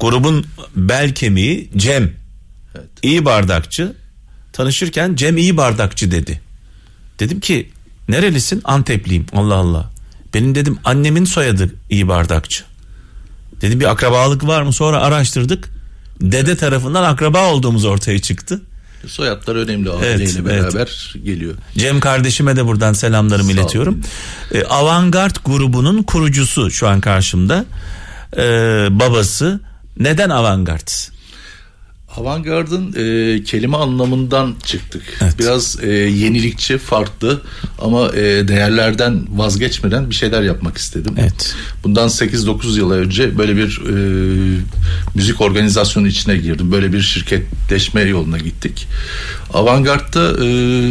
grubun 0.00 0.46
bel 0.76 1.14
kemiği 1.14 1.70
Cem. 1.76 2.12
İyi 3.02 3.24
bardakçı. 3.24 3.96
Tanışırken 4.52 5.14
Cem 5.14 5.36
iyi 5.36 5.56
bardakçı 5.56 6.10
dedi. 6.10 6.40
Dedim 7.18 7.40
ki 7.40 7.70
nerelisin? 8.08 8.60
Antepliyim. 8.64 9.26
Allah 9.32 9.54
Allah. 9.54 9.90
Benim 10.34 10.54
dedim 10.54 10.78
annemin 10.84 11.24
soyadı 11.24 11.74
iyi 11.90 12.08
bardakçı. 12.08 12.64
Dedim 13.60 13.80
bir 13.80 13.90
akrabalık 13.90 14.46
var 14.46 14.62
mı? 14.62 14.72
Sonra 14.72 15.00
araştırdık. 15.00 15.70
Dede 16.20 16.56
tarafından 16.56 17.04
akraba 17.04 17.52
olduğumuz 17.52 17.84
ortaya 17.84 18.18
çıktı. 18.18 18.62
Soyadlar 19.06 19.56
önemli 19.56 19.90
Evet, 19.90 20.04
aileyle 20.04 20.38
evet. 20.38 20.46
beraber 20.46 21.14
geliyor. 21.24 21.54
Cem 21.78 22.00
kardeşime 22.00 22.56
de 22.56 22.66
buradan 22.66 22.92
selamlarımı 22.92 23.52
Sağ 23.52 23.60
iletiyorum. 23.60 24.00
Ee, 24.54 24.64
Avantgard 24.64 25.36
grubunun 25.44 26.02
kurucusu 26.02 26.70
şu 26.70 26.88
an 26.88 27.00
karşımda. 27.00 27.64
Ee, 28.36 28.42
babası. 28.90 29.60
Neden 29.98 30.30
Avantgard? 30.30 30.88
Avantgard'ın 32.16 32.88
e, 32.96 33.42
kelime 33.44 33.76
anlamından 33.76 34.54
çıktık. 34.64 35.02
Biraz 35.38 35.78
e, 35.82 35.88
yenilikçi, 35.92 36.78
farklı 36.78 37.42
ama 37.78 38.08
e, 38.08 38.48
değerlerden 38.48 39.24
vazgeçmeden 39.28 40.10
bir 40.10 40.14
şeyler 40.14 40.42
yapmak 40.42 40.78
istedim. 40.78 41.14
Evet. 41.18 41.54
Bundan 41.84 42.08
8-9 42.08 42.78
yıl 42.78 42.90
önce 42.90 43.38
böyle 43.38 43.56
bir 43.56 43.80
e, 43.88 44.60
müzik 45.14 45.40
organizasyonu 45.40 46.06
içine 46.06 46.36
girdim. 46.36 46.72
Böyle 46.72 46.92
bir 46.92 47.00
şirketleşme 47.00 48.02
yoluna 48.02 48.38
gittik. 48.38 48.86
Avantgard'da 49.54 50.44
e, 50.44 50.48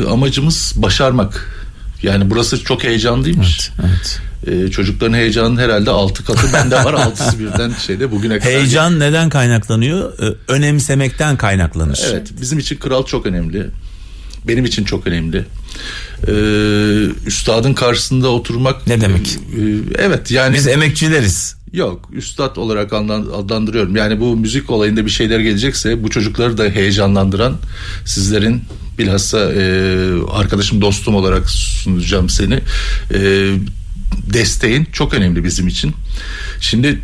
amacımız 0.09 0.73
başarmak. 0.75 1.55
Yani 2.03 2.29
burası 2.29 2.63
çok 2.63 2.83
heyecanlıymış. 2.83 3.71
Evet, 3.81 4.19
evet. 4.47 4.67
E, 4.67 4.71
çocukların 4.71 5.13
heyecanının 5.13 5.57
herhalde 5.61 5.89
altı 5.91 6.25
katı 6.25 6.53
bende 6.53 6.75
var. 6.75 6.93
Altısı 6.99 7.39
birden 7.39 7.73
şeyde 7.87 8.11
bugüne 8.11 8.39
kadar. 8.39 8.53
Heyecan 8.53 8.99
neden 8.99 9.29
kaynaklanıyor? 9.29 10.19
Ee, 10.19 10.35
Önemsemekten 10.47 11.37
kaynaklanır. 11.37 11.99
Evet 12.11 12.27
bizim 12.41 12.59
için 12.59 12.75
kral 12.75 13.05
çok 13.05 13.25
önemli. 13.25 13.67
Benim 14.47 14.65
için 14.65 14.83
çok 14.83 15.07
önemli. 15.07 15.45
Ee, 16.27 16.31
üstadın 17.25 17.73
karşısında 17.73 18.27
oturmak 18.29 18.87
Ne 18.87 19.01
demek? 19.01 19.27
e, 19.27 19.37
evet 19.97 20.31
yani 20.31 20.55
Biz 20.55 20.67
emekçileriz. 20.67 21.55
Yok 21.73 22.09
üstad 22.13 22.55
olarak 22.55 22.93
adlan- 22.93 23.31
adlandırıyorum. 23.31 23.95
Yani 23.95 24.19
bu 24.19 24.37
müzik 24.37 24.69
olayında 24.69 25.05
bir 25.05 25.11
şeyler 25.11 25.39
gelecekse 25.39 26.03
bu 26.03 26.09
çocukları 26.09 26.57
da 26.57 26.63
heyecanlandıran 26.63 27.57
sizlerin 28.05 28.61
bilhassa 28.97 29.53
e, 29.53 29.61
arkadaşım 30.31 30.81
dostum 30.81 31.15
olarak 31.15 31.49
sunacağım 31.49 32.29
seni. 32.29 32.59
E, 33.13 33.51
desteğin 34.33 34.85
çok 34.85 35.13
önemli 35.13 35.43
bizim 35.43 35.67
için. 35.67 35.93
Şimdi 36.59 37.01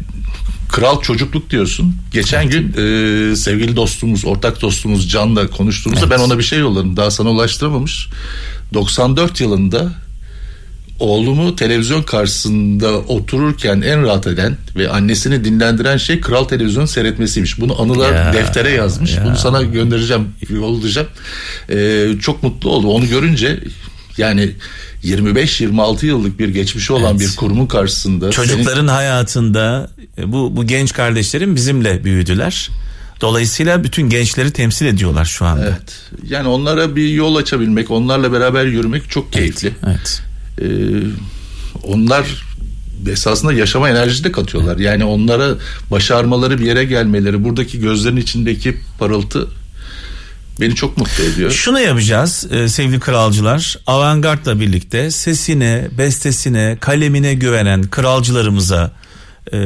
kral 0.70 1.02
çocukluk 1.02 1.50
diyorsun. 1.50 1.96
Geçen 2.12 2.50
gün 2.50 2.68
e, 2.68 3.36
sevgili 3.36 3.76
dostumuz, 3.76 4.26
ortak 4.26 4.62
dostumuz 4.62 5.10
Can'la 5.10 5.48
konuştuğumuzda 5.48 6.10
ben 6.10 6.20
ona 6.20 6.38
bir 6.38 6.44
şey 6.44 6.60
yolladım. 6.60 6.98
Daha 6.98 7.12
sana 7.12 7.30
ulaştıramamış. 7.30 8.08
94 8.74 9.42
yılında 9.42 10.05
oğlumu 11.00 11.56
televizyon 11.56 12.04
karşısında 12.04 12.98
otururken 12.98 13.82
en 13.82 14.04
rahat 14.04 14.28
eden 14.28 14.58
ve 14.76 14.90
annesini 14.90 15.46
dinlendiren 15.46 15.98
şey 15.98 16.22
Kral 16.22 16.44
Televizyon 16.44 16.86
seyretmesiymiş. 16.86 17.60
Bunu 17.60 17.82
anılar 17.82 18.14
Ya, 18.14 18.34
deftere 18.34 18.72
yazmış. 18.72 19.16
ya. 19.18 19.26
Bunu 19.26 19.38
sana 19.38 19.62
göndereceğim, 19.62 20.28
yollayacağım. 20.50 21.08
Ee, 21.70 22.08
çok 22.22 22.44
mutlu 22.44 22.70
oldu. 22.70 22.88
Onu 22.88 23.08
görünce 23.10 23.60
yani 24.18 24.52
25-26 25.04 26.06
yıllık 26.06 26.40
bir 26.40 26.50
geçmişi 26.50 26.94
olan 26.94 27.12
Evet. 27.12 27.20
bir 27.32 27.36
kurumun 27.36 27.66
karşısında 27.68 28.32
Çocukların 28.32 28.88
hayatında 28.88 29.90
e, 30.18 30.32
bu 30.32 30.56
bu 30.58 30.68
genç 30.68 30.94
kardeşlerim 30.94 31.56
bizimle 31.56 32.04
büyüdüler. 32.04 32.70
Dolayısıyla 33.22 33.84
bütün 33.84 34.10
gençleri 34.10 34.52
temsil 34.52 34.86
ediyorlar 34.86 35.26
şu 35.26 35.46
anda. 35.46 35.66
Evet. 35.66 36.02
Yani 36.30 36.48
onlara 36.48 36.96
bir 36.96 37.10
yol 37.10 37.36
açabilmek, 37.36 37.92
onlarla 37.92 38.34
beraber 38.34 38.66
yürümek 38.66 39.10
çok 39.10 39.34
keyifli. 39.34 39.72
Evet. 39.88 40.22
Ee, 40.62 40.66
onlar 41.84 42.46
esasında 43.10 43.54
yaşama 43.54 43.90
enerji 43.90 44.24
de 44.24 44.32
katıyorlar. 44.32 44.78
Yani 44.78 45.04
onlara 45.04 45.56
başarmaları 45.92 46.60
bir 46.60 46.66
yere 46.66 46.84
gelmeleri, 46.84 47.44
buradaki 47.44 47.80
gözlerin 47.80 48.18
içindeki 48.18 48.78
parıltı 49.00 49.48
beni 50.62 50.76
çok 50.76 50.98
mutlu 50.98 51.24
ediyor. 51.24 51.52
Şunu 51.52 51.80
yapacağız 51.80 52.48
e, 52.52 52.68
sevgili 52.70 53.00
kralcılar. 53.00 53.78
Avantgard'la 53.88 54.60
birlikte 54.60 55.12
sesine, 55.12 55.88
bestesine, 55.98 56.78
kalemine 56.80 57.34
güvenen 57.34 57.84
kralcılarımıza, 57.84 58.92
e, 59.48 59.58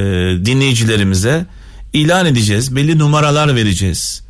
dinleyicilerimize 0.46 1.46
ilan 1.94 2.26
edeceğiz. 2.26 2.76
Belli 2.76 3.00
numaralar 3.00 3.56
vereceğiz. 3.56 4.24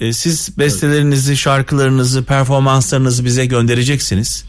E, 0.00 0.12
siz 0.12 0.58
bestelerinizi, 0.58 1.36
şarkılarınızı, 1.36 2.24
performanslarınızı 2.24 3.24
bize 3.24 3.46
göndereceksiniz. 3.46 4.44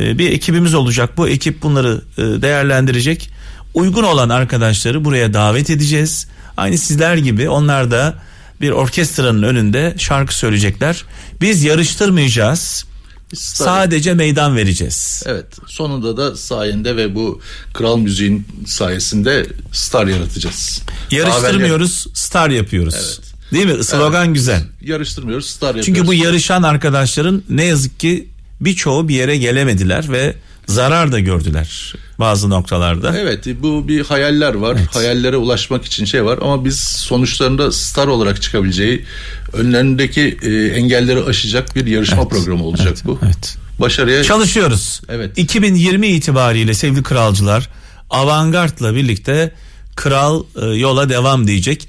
E, 0.00 0.18
bir 0.18 0.32
ekibimiz 0.32 0.74
olacak. 0.74 1.16
Bu 1.16 1.28
ekip 1.28 1.62
bunları 1.62 2.02
e, 2.18 2.22
değerlendirecek. 2.22 3.30
Uygun 3.74 4.02
olan 4.02 4.28
arkadaşları 4.28 5.04
buraya 5.04 5.34
davet 5.34 5.70
edeceğiz. 5.70 6.26
Aynı 6.56 6.78
sizler 6.78 7.16
gibi 7.16 7.48
onlar 7.48 7.90
da 7.90 8.14
bir 8.60 8.70
orkestranın 8.70 9.42
önünde 9.42 9.94
şarkı 9.98 10.36
söyleyecekler. 10.38 11.04
Biz 11.40 11.64
yarıştırmayacağız. 11.64 12.84
Tabii- 13.30 13.38
Sadece 13.38 14.14
meydan 14.14 14.56
vereceğiz. 14.56 15.22
Evet. 15.26 15.46
Sonunda 15.66 16.16
da 16.16 16.36
sayende 16.36 16.96
ve 16.96 17.14
bu 17.14 17.40
kral 17.74 17.96
müziğin 17.98 18.46
sayesinde 18.66 19.46
star 19.72 20.06
yaratacağız. 20.06 20.82
Yarıştırmıyoruz, 21.10 22.06
star 22.14 22.50
yapıyoruz. 22.50 22.94
Evet. 22.94 23.20
Değil 23.52 23.66
mi? 23.78 23.84
Slogan 23.84 24.34
güzel. 24.34 24.62
Yarıştırmıyoruz, 24.82 25.46
star 25.46 25.66
yapıyoruz. 25.68 25.86
Çünkü 25.86 26.06
bu 26.06 26.14
yarışan 26.14 26.62
arkadaşların 26.62 27.42
ne 27.48 27.64
yazık 27.64 28.00
ki 28.00 28.28
birçoğu 28.60 29.08
bir 29.08 29.14
yere 29.14 29.36
gelemediler 29.36 30.12
ve 30.12 30.34
zarar 30.66 31.12
da 31.12 31.20
gördüler 31.20 31.94
bazı 32.18 32.50
noktalarda. 32.50 33.18
Evet 33.18 33.46
bu 33.60 33.88
bir 33.88 34.04
hayaller 34.04 34.54
var. 34.54 34.78
Hayallere 34.92 35.36
ulaşmak 35.36 35.84
için 35.84 36.04
şey 36.04 36.24
var 36.24 36.38
ama 36.42 36.64
biz 36.64 36.80
sonuçlarında 36.80 37.72
star 37.72 38.06
olarak 38.06 38.42
çıkabileceği 38.42 39.04
önlerindeki 39.52 40.38
e, 40.42 40.66
engelleri 40.66 41.22
aşacak 41.24 41.76
bir 41.76 41.86
yarışma 41.86 42.22
Evet, 42.22 42.30
programı 42.30 42.64
olacak 42.64 42.86
evet, 42.88 43.02
bu. 43.04 43.18
evet. 43.24 43.56
Başarıya 43.80 44.24
Çalışıyoruz. 44.24 45.00
Evet. 45.08 45.38
2020 45.38 46.06
itibariyle 46.06 46.74
sevgili 46.74 47.02
kralcılar 47.02 47.68
Avantgard'la 48.10 48.94
birlikte 48.94 49.52
kral 49.96 50.44
e, 50.62 50.66
yola 50.66 51.08
devam 51.08 51.46
diyecek. 51.46 51.88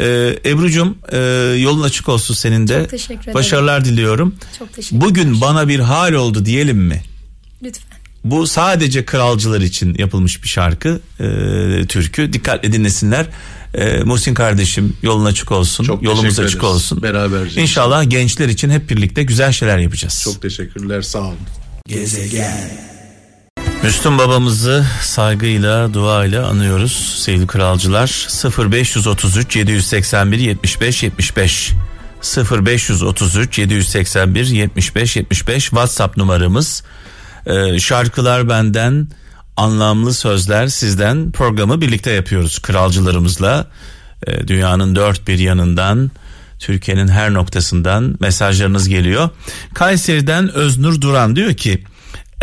E, 0.00 0.04
Ebru'cum 0.46 0.98
e, 1.12 1.18
yolun 1.58 1.82
açık 1.82 2.08
olsun 2.08 2.34
senin 2.34 2.68
de. 2.68 2.80
Çok 2.80 2.90
teşekkür 2.90 3.22
ederim. 3.22 3.34
Başarılar 3.34 3.84
diliyorum. 3.84 4.34
Çok 4.58 4.72
teşekkür 4.72 5.00
Bugün 5.00 5.40
bana 5.40 5.68
bir 5.68 5.78
hal 5.80 6.12
oldu 6.12 6.44
diyelim 6.46 6.78
mi? 6.78 7.02
Lütfen. 7.62 7.98
Bu 8.24 8.46
sadece 8.46 9.04
kralcılar 9.04 9.60
için 9.60 9.94
yapılmış 9.98 10.42
bir 10.42 10.48
şarkı, 10.48 11.00
e, 11.20 11.86
türkü. 11.86 12.32
Dikkatle 12.32 12.72
dinlesinler. 12.72 13.26
E, 13.74 13.98
Muhsin 14.04 14.34
kardeşim 14.34 14.96
yolun 15.02 15.24
açık 15.24 15.52
olsun. 15.52 15.84
Çok 15.84 16.02
Yolumuz 16.02 16.38
açık 16.38 16.58
ederiz. 16.58 16.74
olsun. 16.74 17.02
Beraberce. 17.02 17.62
İnşallah 17.62 18.10
gençler 18.10 18.48
için 18.48 18.70
hep 18.70 18.90
birlikte 18.90 19.22
güzel 19.22 19.52
şeyler 19.52 19.78
yapacağız. 19.78 20.20
çok 20.24 20.42
teşekkürler 20.42 21.02
sağ 21.02 21.20
olun. 21.20 21.36
Müslüm 23.84 24.18
babamızı 24.18 24.86
saygıyla, 25.00 25.94
duayla 25.94 26.46
anıyoruz 26.46 27.22
sevgili 27.24 27.46
kralcılar. 27.46 28.28
0533 28.70 29.56
781 29.56 30.38
75 30.38 31.02
75 31.02 31.72
0533 32.36 33.58
781 33.58 34.46
75 34.46 35.16
75 35.16 35.64
WhatsApp 35.64 36.16
numaramız. 36.16 36.82
Ee, 37.46 37.78
şarkılar 37.78 38.48
benden, 38.48 39.08
anlamlı 39.56 40.14
sözler 40.14 40.68
sizden 40.68 41.32
programı 41.32 41.80
birlikte 41.80 42.10
yapıyoruz 42.10 42.58
kralcılarımızla. 42.58 43.66
Ee, 44.26 44.48
dünyanın 44.48 44.96
dört 44.96 45.28
bir 45.28 45.38
yanından 45.38 46.10
Türkiye'nin 46.58 47.08
her 47.08 47.32
noktasından 47.32 48.16
mesajlarınız 48.20 48.88
geliyor. 48.88 49.30
Kayseri'den 49.74 50.54
Öznur 50.54 51.00
Duran 51.00 51.36
diyor 51.36 51.54
ki 51.54 51.84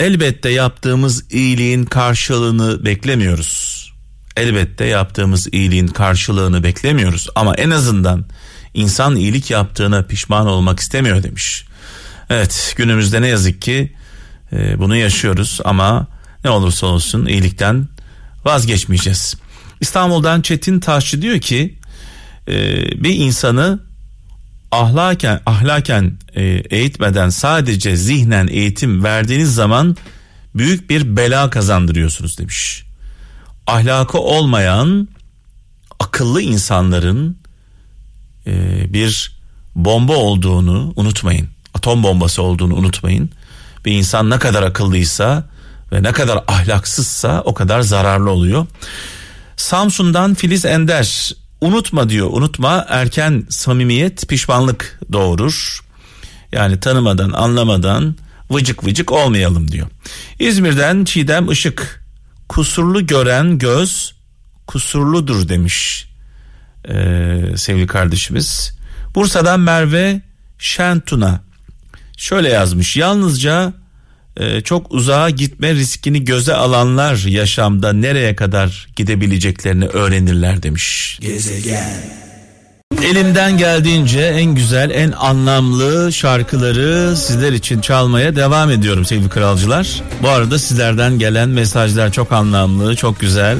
elbette 0.01 0.49
yaptığımız 0.49 1.33
iyiliğin 1.33 1.85
karşılığını 1.85 2.85
beklemiyoruz. 2.85 3.81
Elbette 4.37 4.85
yaptığımız 4.85 5.47
iyiliğin 5.51 5.87
karşılığını 5.87 6.63
beklemiyoruz 6.63 7.27
ama 7.35 7.55
en 7.55 7.69
azından 7.69 8.25
insan 8.73 9.15
iyilik 9.15 9.51
yaptığına 9.51 10.03
pişman 10.03 10.47
olmak 10.47 10.79
istemiyor 10.79 11.23
demiş. 11.23 11.65
Evet 12.29 12.73
günümüzde 12.77 13.21
ne 13.21 13.27
yazık 13.27 13.61
ki 13.61 13.93
e, 14.53 14.79
bunu 14.79 14.95
yaşıyoruz 14.95 15.59
ama 15.65 16.07
ne 16.43 16.49
olursa 16.49 16.87
olsun 16.87 17.25
iyilikten 17.25 17.87
vazgeçmeyeceğiz. 18.45 19.35
İstanbul'dan 19.81 20.41
Çetin 20.41 20.79
Taşçı 20.79 21.21
diyor 21.21 21.39
ki 21.39 21.79
e, 22.47 22.53
bir 23.03 23.15
insanı 23.15 23.79
ahlaken 24.71 25.41
ahlaken 25.45 26.17
e, 26.35 26.43
eğitmeden 26.69 27.29
sadece 27.29 27.95
zihnen 27.95 28.47
eğitim 28.47 29.03
verdiğiniz 29.03 29.55
zaman 29.55 29.97
büyük 30.55 30.89
bir 30.89 31.17
bela 31.17 31.49
kazandırıyorsunuz 31.49 32.37
demiş. 32.37 32.83
Ahlakı 33.67 34.19
olmayan 34.19 35.07
akıllı 35.99 36.41
insanların 36.41 37.37
e, 38.47 38.53
bir 38.93 39.41
bomba 39.75 40.15
olduğunu 40.15 40.93
unutmayın. 40.95 41.49
Atom 41.73 42.03
bombası 42.03 42.41
olduğunu 42.41 42.75
unutmayın. 42.75 43.29
Bir 43.85 43.91
insan 43.91 44.29
ne 44.29 44.39
kadar 44.39 44.63
akıllıysa 44.63 45.43
ve 45.91 46.03
ne 46.03 46.11
kadar 46.11 46.43
ahlaksızsa 46.47 47.41
o 47.45 47.53
kadar 47.53 47.81
zararlı 47.81 48.29
oluyor. 48.31 48.67
Samsun'dan 49.57 50.33
Filiz 50.33 50.65
Ender 50.65 51.33
unutma 51.61 52.09
diyor 52.09 52.29
unutma 52.31 52.85
erken 52.89 53.45
samimiyet 53.49 54.27
pişmanlık 54.29 54.99
doğurur. 55.11 55.79
Yani 56.51 56.79
tanımadan 56.79 57.31
anlamadan 57.31 58.15
vıcık 58.51 58.85
vıcık 58.85 59.11
olmayalım 59.11 59.71
diyor. 59.71 59.87
İzmir'den 60.39 61.05
Çiğdem 61.05 61.51
Işık 61.51 62.03
kusurlu 62.49 63.07
gören 63.07 63.57
göz 63.57 64.15
kusurludur 64.67 65.49
demiş 65.49 66.07
ee, 66.89 67.41
sevgili 67.55 67.87
kardeşimiz. 67.87 68.77
Bursa'dan 69.15 69.59
Merve 69.59 70.21
Şentuna 70.59 71.41
şöyle 72.17 72.49
yazmış. 72.49 72.97
Yalnızca 72.97 73.73
e, 74.37 74.61
çok 74.61 74.91
uzağa 74.91 75.29
gitme 75.29 75.73
riskini 75.73 76.25
göze 76.25 76.53
alanlar 76.53 77.15
yaşamda 77.27 77.93
nereye 77.93 78.35
kadar 78.35 78.87
gidebileceklerini 78.95 79.85
öğrenirler 79.85 80.63
demiş. 80.63 81.17
Gezegen. 81.21 82.21
Elimden 83.03 83.57
geldiğince 83.57 84.21
en 84.21 84.55
güzel, 84.55 84.89
en 84.89 85.11
anlamlı 85.11 86.13
şarkıları 86.13 87.17
sizler 87.17 87.53
için 87.53 87.81
çalmaya 87.81 88.35
devam 88.35 88.71
ediyorum 88.71 89.05
sevgili 89.05 89.29
kralcılar. 89.29 90.01
Bu 90.21 90.29
arada 90.29 90.59
sizlerden 90.59 91.19
gelen 91.19 91.49
mesajlar 91.49 92.11
çok 92.11 92.31
anlamlı, 92.31 92.95
çok 92.95 93.19
güzel. 93.19 93.57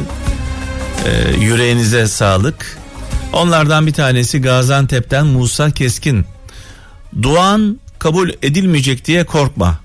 Ee, 1.06 1.36
yüreğinize 1.40 2.08
sağlık. 2.08 2.78
Onlardan 3.34 3.88
bir 3.88 3.94
tanesi 3.94 4.42
Gaziantep'ten 4.42 5.28
Musa 5.28 5.72
Keskin. 5.72 6.26
Duan 7.22 7.80
kabul 8.00 8.30
edilmeyecek 8.42 9.06
diye 9.06 9.24
korkma. 9.24 9.80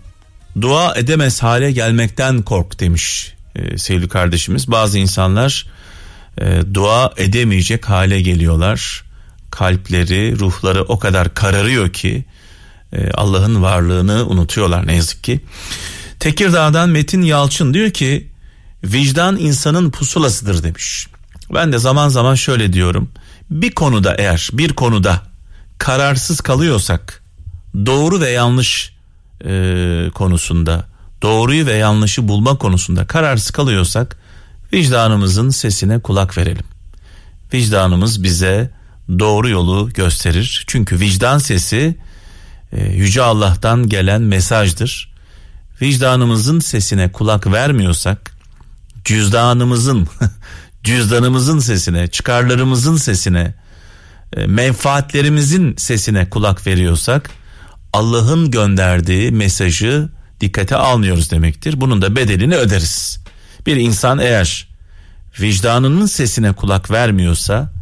Dua 0.61 0.95
edemez 0.95 1.43
hale 1.43 1.73
gelmekten 1.73 2.43
kork 2.43 2.81
demiş 2.81 3.37
ee, 3.57 3.79
sevgili 3.79 4.09
kardeşimiz. 4.09 4.71
Bazı 4.71 4.99
insanlar 4.99 5.67
e, 6.41 6.61
dua 6.75 7.13
edemeyecek 7.17 7.89
hale 7.89 8.21
geliyorlar 8.21 9.05
kalpleri, 9.51 10.39
ruhları 10.39 10.83
o 10.83 10.99
kadar 10.99 11.35
kararıyor 11.35 11.93
ki 11.93 12.25
e, 12.93 13.11
Allah'ın 13.11 13.63
varlığını 13.63 14.27
unutuyorlar 14.27 14.87
ne 14.87 14.97
yazık 14.97 15.25
ki. 15.25 15.41
Tekirdağ'dan 16.21 16.89
Metin 16.89 17.23
Yalçın 17.23 17.75
diyor 17.75 17.91
ki 17.91 18.29
vicdan 18.85 19.37
insanın 19.37 19.91
pusulasıdır 19.91 20.63
demiş. 20.63 21.07
Ben 21.55 21.73
de 21.73 21.79
zaman 21.79 22.09
zaman 22.09 22.35
şöyle 22.35 22.73
diyorum. 22.73 23.11
Bir 23.51 23.71
konuda 23.71 24.15
eğer 24.15 24.51
bir 24.53 24.73
konuda 24.73 25.23
kararsız 25.79 26.41
kalıyorsak 26.41 27.23
doğru 27.87 28.21
ve 28.21 28.31
yanlış 28.31 28.96
e, 29.45 30.11
konusunda 30.15 30.87
doğruyu 31.23 31.67
ve 31.67 31.73
yanlışı 31.73 32.29
bulma 32.29 32.59
konusunda 32.59 33.07
kararsız 33.07 33.51
kalıyorsak 33.51 34.17
vicdanımızın 34.73 35.51
sesine 35.51 36.01
kulak 36.01 36.39
verelim. 36.39 36.65
Vicdanımız 37.55 38.23
bize 38.23 38.71
doğru 39.19 39.49
yolu 39.49 39.91
gösterir. 39.93 40.65
Çünkü 40.67 41.01
vicdan 41.01 41.39
sesi 41.39 41.97
e, 42.73 42.85
yüce 42.85 43.23
Allah'tan 43.23 43.89
gelen 43.89 44.23
mesajdır. 44.23 45.13
Vicdanımızın 45.83 46.61
sesine 46.61 47.13
kulak 47.13 47.47
vermiyorsak 47.47 48.33
cüzdanımızın 49.05 50.09
cüzdanımızın 50.85 51.59
sesine, 51.59 52.09
çıkarlarımızın 52.09 52.97
sesine, 52.97 53.55
e, 54.37 54.47
menfaatlerimizin 54.47 55.77
sesine 55.77 56.31
kulak 56.31 56.67
veriyorsak 56.67 57.31
Allah'ın 57.97 58.51
gönderdiği 58.51 59.31
mesajı 59.31 60.09
dikkate 60.41 60.77
almıyoruz 60.77 61.31
demektir. 61.31 61.81
Bunun 61.81 62.03
da 62.03 62.17
bedelini 62.17 62.55
öderiz. 62.57 63.19
Bir 63.67 63.77
insan 63.77 64.19
eğer 64.19 64.69
vicdanının 65.41 66.07
sesine 66.07 66.53
kulak 66.53 66.91
vermiyorsa 66.91 67.73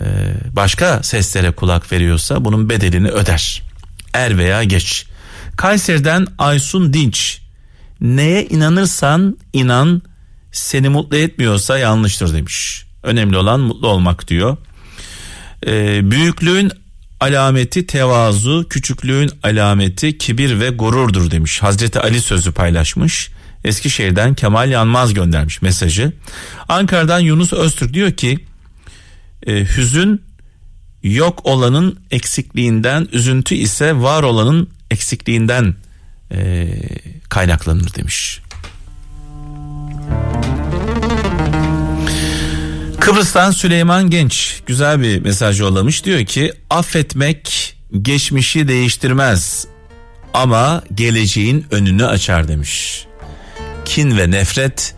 ee, 0.00 0.04
başka 0.52 1.02
seslere 1.02 1.50
kulak 1.50 1.92
veriyorsa 1.92 2.44
bunun 2.44 2.68
bedelini 2.68 3.08
öder. 3.08 3.62
Er 4.12 4.38
veya 4.38 4.64
geç. 4.64 5.06
Kayseri'den 5.56 6.26
Aysun 6.38 6.92
Dinç. 6.92 7.40
Neye 8.00 8.46
inanırsan 8.46 9.38
inan 9.52 10.02
seni 10.52 10.88
mutlu 10.88 11.16
etmiyorsa 11.16 11.78
yanlıştır 11.78 12.34
demiş. 12.34 12.86
Önemli 13.02 13.36
olan 13.36 13.60
mutlu 13.60 13.88
olmak 13.88 14.28
diyor. 14.28 14.56
Ee, 15.66 16.10
büyüklüğün 16.10 16.83
alameti 17.24 17.86
tevazu, 17.86 18.66
küçüklüğün 18.70 19.30
alameti 19.42 20.18
kibir 20.18 20.60
ve 20.60 20.70
gururdur 20.70 21.30
demiş. 21.30 21.62
Hazreti 21.62 22.00
Ali 22.00 22.20
sözü 22.20 22.52
paylaşmış. 22.52 23.30
Eskişehir'den 23.64 24.34
Kemal 24.34 24.70
Yanmaz 24.70 25.14
göndermiş 25.14 25.62
mesajı. 25.62 26.12
Ankara'dan 26.68 27.20
Yunus 27.20 27.52
Öztürk 27.52 27.94
diyor 27.94 28.12
ki 28.12 28.38
e, 29.46 29.64
hüzün 29.64 30.22
yok 31.02 31.40
olanın 31.44 31.98
eksikliğinden, 32.10 33.08
üzüntü 33.12 33.54
ise 33.54 33.96
var 33.96 34.22
olanın 34.22 34.70
eksikliğinden 34.90 35.74
e, 36.32 36.68
kaynaklanır 37.28 37.94
demiş. 37.94 38.40
Kıbrıs'tan 43.04 43.50
Süleyman 43.50 44.10
Genç 44.10 44.62
güzel 44.66 45.00
bir 45.00 45.20
mesaj 45.20 45.60
yollamış. 45.60 46.04
Diyor 46.04 46.24
ki 46.24 46.52
affetmek 46.70 47.76
geçmişi 48.02 48.68
değiştirmez 48.68 49.66
ama 50.34 50.82
geleceğin 50.94 51.66
önünü 51.70 52.06
açar 52.06 52.48
demiş. 52.48 53.04
Kin 53.84 54.18
ve 54.18 54.30
nefret 54.30 54.94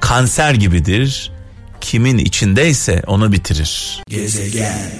kanser 0.00 0.54
gibidir 0.54 1.32
kimin 1.80 2.18
içindeyse 2.18 3.02
onu 3.06 3.32
bitirir. 3.32 4.02
Gezegen. 4.08 4.90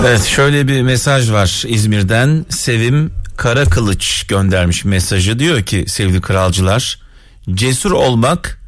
Evet 0.00 0.24
şöyle 0.24 0.68
bir 0.68 0.82
mesaj 0.82 1.30
var 1.30 1.64
İzmir'den 1.66 2.44
Sevim 2.48 3.12
Kara 3.36 3.64
Kılıç 3.64 4.26
göndermiş 4.26 4.84
mesajı 4.84 5.38
diyor 5.38 5.62
ki 5.62 5.84
sevgili 5.88 6.20
kralcılar 6.20 6.98
cesur 7.54 7.90
olmak 7.90 8.62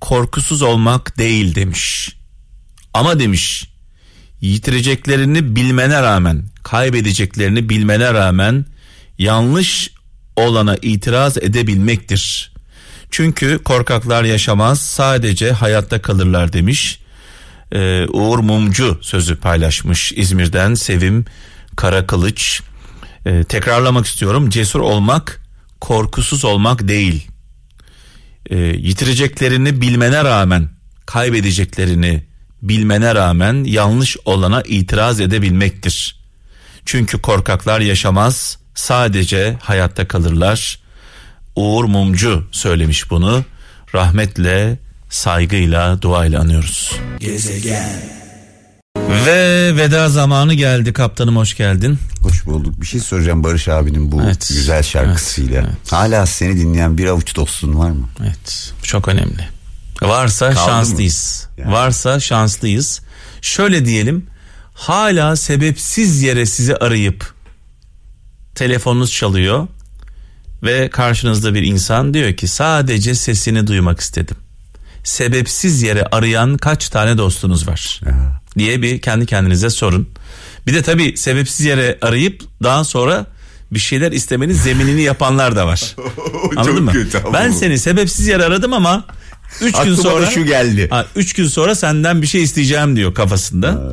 korkusuz 0.00 0.62
olmak 0.62 1.18
değil 1.18 1.54
demiş. 1.54 2.15
Ama 2.96 3.18
demiş 3.18 3.68
yitireceklerini 4.40 5.56
bilmene 5.56 6.02
rağmen 6.02 6.44
kaybedeceklerini 6.62 7.68
bilmene 7.68 8.14
rağmen 8.14 8.64
yanlış 9.18 9.90
olana 10.36 10.76
itiraz 10.82 11.38
edebilmektir. 11.38 12.52
Çünkü 13.10 13.58
korkaklar 13.64 14.24
yaşamaz 14.24 14.80
sadece 14.80 15.52
hayatta 15.52 16.02
kalırlar 16.02 16.52
demiş. 16.52 17.00
Ee, 17.72 18.06
Uğur 18.06 18.38
Mumcu 18.38 18.98
sözü 19.02 19.36
paylaşmış 19.36 20.12
İzmir'den 20.12 20.74
Sevim 20.74 21.24
Karakılıç. 21.76 22.62
Ee, 23.26 23.44
tekrarlamak 23.44 24.06
istiyorum 24.06 24.50
cesur 24.50 24.80
olmak 24.80 25.42
korkusuz 25.80 26.44
olmak 26.44 26.88
değil. 26.88 27.28
Ee, 28.50 28.56
yitireceklerini 28.58 29.80
bilmene 29.80 30.24
rağmen 30.24 30.68
kaybedeceklerini 31.06 32.35
bilmene 32.62 33.14
rağmen 33.14 33.64
yanlış 33.64 34.16
olana 34.24 34.62
itiraz 34.62 35.20
edebilmektir. 35.20 36.16
Çünkü 36.84 37.22
korkaklar 37.22 37.80
yaşamaz 37.80 38.58
sadece 38.74 39.56
hayatta 39.62 40.08
kalırlar. 40.08 40.78
Uğur 41.56 41.84
Mumcu 41.84 42.48
söylemiş 42.52 43.10
bunu. 43.10 43.44
Rahmetle, 43.94 44.78
saygıyla, 45.10 46.02
duayla 46.02 46.40
anıyoruz. 46.40 46.92
Gezegen. 47.20 48.16
Ve 49.26 49.72
veda 49.76 50.08
zamanı 50.08 50.54
geldi 50.54 50.92
kaptanım 50.92 51.36
hoş 51.36 51.56
geldin. 51.56 51.98
Hoş 52.20 52.46
bulduk. 52.46 52.80
Bir 52.80 52.86
şey 52.86 53.00
soracağım 53.00 53.44
Barış 53.44 53.68
abinin 53.68 54.12
bu 54.12 54.22
evet, 54.22 54.46
güzel 54.48 54.82
şarkısıyla. 54.82 55.60
Evet, 55.60 55.70
evet. 55.70 55.92
Hala 55.92 56.26
seni 56.26 56.56
dinleyen 56.56 56.98
bir 56.98 57.06
avuç 57.06 57.36
dostun 57.36 57.78
var 57.78 57.90
mı? 57.90 58.08
Evet 58.20 58.72
çok 58.82 59.08
önemli. 59.08 59.55
Varsa 60.02 60.50
Kaldı 60.50 60.66
şanslıyız. 60.66 61.48
Yani. 61.58 61.72
Varsa 61.72 62.20
şanslıyız. 62.20 63.00
Şöyle 63.42 63.84
diyelim 63.84 64.26
hala 64.74 65.36
sebepsiz 65.36 66.22
yere 66.22 66.46
sizi 66.46 66.76
arayıp 66.76 67.34
telefonunuz 68.54 69.12
çalıyor 69.12 69.68
ve 70.62 70.88
karşınızda 70.88 71.54
bir 71.54 71.62
insan 71.62 72.14
diyor 72.14 72.32
ki 72.32 72.48
sadece 72.48 73.14
sesini 73.14 73.66
duymak 73.66 74.00
istedim. 74.00 74.36
Sebepsiz 75.04 75.82
yere 75.82 76.02
arayan 76.12 76.56
kaç 76.56 76.88
tane 76.88 77.18
dostunuz 77.18 77.68
var? 77.68 78.00
Ya. 78.06 78.42
diye 78.58 78.82
bir 78.82 79.00
kendi 79.00 79.26
kendinize 79.26 79.70
sorun. 79.70 80.08
Bir 80.66 80.74
de 80.74 80.82
tabii 80.82 81.16
sebepsiz 81.16 81.66
yere 81.66 81.98
arayıp 82.02 82.42
daha 82.62 82.84
sonra 82.84 83.26
bir 83.70 83.78
şeyler 83.78 84.12
istemenin 84.12 84.54
zeminini 84.54 85.02
yapanlar 85.02 85.56
da 85.56 85.66
var. 85.66 85.96
Anladın 86.56 86.84
mı? 86.84 86.92
Kötü, 86.92 87.18
ben 87.32 87.50
seni 87.50 87.78
sebepsiz 87.78 88.26
yere 88.26 88.44
aradım 88.44 88.72
ama 88.72 89.04
3 89.60 89.76
gün 89.84 89.94
sonra 89.94 90.26
şu 90.26 90.44
geldi. 90.44 90.88
3 91.16 91.32
gün 91.32 91.46
sonra 91.46 91.74
senden 91.74 92.22
bir 92.22 92.26
şey 92.26 92.42
isteyeceğim 92.42 92.96
diyor 92.96 93.14
kafasında. 93.14 93.92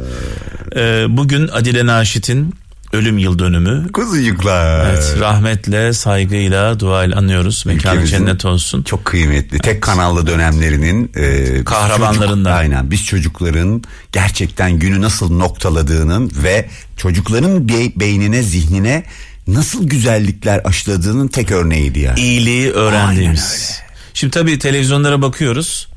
Ee, 0.76 1.06
bugün 1.10 1.48
Adile 1.48 1.86
Naşit'in 1.86 2.54
ölüm 2.94 3.18
yıl 3.18 3.40
dönümü. 3.40 3.92
Kuzucuklar. 3.92 4.90
Evet, 4.90 5.16
rahmetle, 5.20 5.94
saygıyla, 5.94 6.80
duayla 6.80 7.18
anıyoruz. 7.18 7.64
Mekanı 7.66 8.06
cennet 8.08 8.46
olsun. 8.46 8.84
Çok 8.84 9.06
kıymetli. 9.06 9.50
Evet. 9.56 9.64
Tek 9.64 9.82
kanallı 9.82 10.28
dönemlerinin 10.28 11.12
e, 11.16 11.64
kahramanlarından. 11.64 12.52
Çocuk, 12.52 12.60
aynen. 12.60 12.92
Biz 12.92 13.06
çocukların 13.06 13.84
gerçekten 14.12 14.72
günü 14.80 15.02
nasıl 15.02 15.32
noktaladığının 15.38 16.32
ve 16.44 16.70
çocukların 16.98 17.70
be- 17.70 18.00
beynine, 18.00 18.44
zihnine 18.44 19.04
nasıl 19.48 19.88
güzellikler 19.90 20.62
aşıladığının 20.66 21.28
tek 21.28 21.52
örneğiydi 21.52 22.00
yani. 22.00 22.20
İyiliği 22.20 22.72
öğrendiğimiz. 22.72 23.80
Şimdi 24.14 24.32
tabii 24.32 24.60
televizyonlara 24.60 25.22
bakıyoruz. 25.22 25.88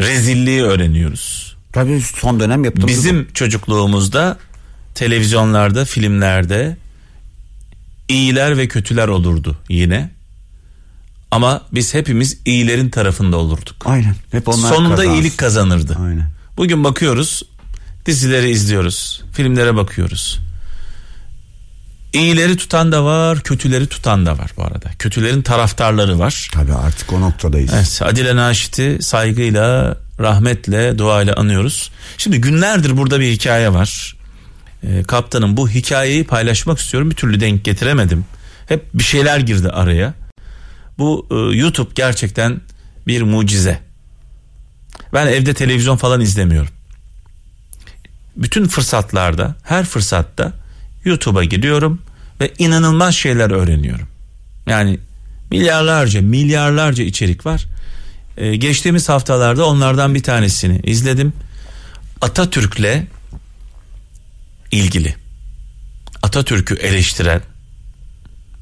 Rezilliği 0.00 0.62
öğreniyoruz. 0.62 1.56
Tabii 1.72 2.00
son 2.00 2.40
dönem 2.40 2.64
yaptığımız 2.64 2.88
Bizim 2.88 3.24
bu. 3.28 3.32
çocukluğumuzda 3.34 4.38
televizyonlarda, 4.94 5.84
filmlerde 5.84 6.76
iyiler 8.08 8.58
ve 8.58 8.68
kötüler 8.68 9.08
olurdu 9.08 9.56
yine. 9.68 10.10
Ama 11.30 11.62
biz 11.72 11.94
hepimiz 11.94 12.38
iyilerin 12.44 12.88
tarafında 12.90 13.36
olurduk. 13.36 13.76
Aynen. 13.84 14.14
Hep 14.32 14.48
onlar 14.48 14.74
Sonunda 14.74 14.96
kazansın. 14.96 15.12
iyilik 15.14 15.38
kazanırdı. 15.38 15.96
Aynen. 16.00 16.30
Bugün 16.56 16.84
bakıyoruz, 16.84 17.42
dizileri 18.06 18.50
izliyoruz, 18.50 19.22
filmlere 19.32 19.76
bakıyoruz. 19.76 20.38
İyileri 22.16 22.56
tutan 22.56 22.92
da 22.92 23.04
var, 23.04 23.40
kötüleri 23.40 23.86
tutan 23.86 24.26
da 24.26 24.38
var 24.38 24.50
bu 24.56 24.64
arada. 24.64 24.90
Kötülerin 24.98 25.42
taraftarları 25.42 26.18
var. 26.18 26.50
Tabii 26.52 26.72
artık 26.72 27.12
o 27.12 27.20
noktadayız. 27.20 27.70
Evet, 27.74 28.02
Adile 28.02 28.36
Naşit'i 28.36 28.98
saygıyla, 29.00 29.98
rahmetle, 30.20 30.98
duayla 30.98 31.34
anıyoruz. 31.34 31.90
Şimdi 32.18 32.40
günlerdir 32.40 32.96
burada 32.96 33.20
bir 33.20 33.32
hikaye 33.32 33.72
var. 33.72 34.16
Ee, 34.82 35.02
kaptanım 35.02 35.56
bu 35.56 35.68
hikayeyi 35.68 36.24
paylaşmak 36.24 36.78
istiyorum. 36.78 37.10
Bir 37.10 37.16
türlü 37.16 37.40
denk 37.40 37.64
getiremedim. 37.64 38.24
Hep 38.68 38.94
bir 38.94 39.04
şeyler 39.04 39.38
girdi 39.38 39.68
araya. 39.68 40.14
Bu 40.98 41.26
e, 41.30 41.56
YouTube 41.56 41.90
gerçekten 41.94 42.60
bir 43.06 43.22
mucize. 43.22 43.80
Ben 45.12 45.26
evde 45.26 45.54
televizyon 45.54 45.96
falan 45.96 46.20
izlemiyorum. 46.20 46.72
Bütün 48.36 48.68
fırsatlarda, 48.68 49.54
her 49.62 49.84
fırsatta 49.84 50.52
YouTube'a 51.04 51.44
giriyorum 51.44 52.05
ve 52.40 52.52
inanılmaz 52.58 53.14
şeyler 53.14 53.50
öğreniyorum. 53.50 54.08
Yani 54.66 54.98
milyarlarca, 55.50 56.20
milyarlarca 56.22 57.04
içerik 57.04 57.46
var. 57.46 57.66
Ee, 58.36 58.56
geçtiğimiz 58.56 59.08
haftalarda 59.08 59.66
onlardan 59.66 60.14
bir 60.14 60.22
tanesini 60.22 60.80
izledim. 60.84 61.32
Atatürk'le 62.20 63.02
ilgili. 64.72 65.14
Atatürk'ü 66.22 66.74
eleştiren 66.74 67.40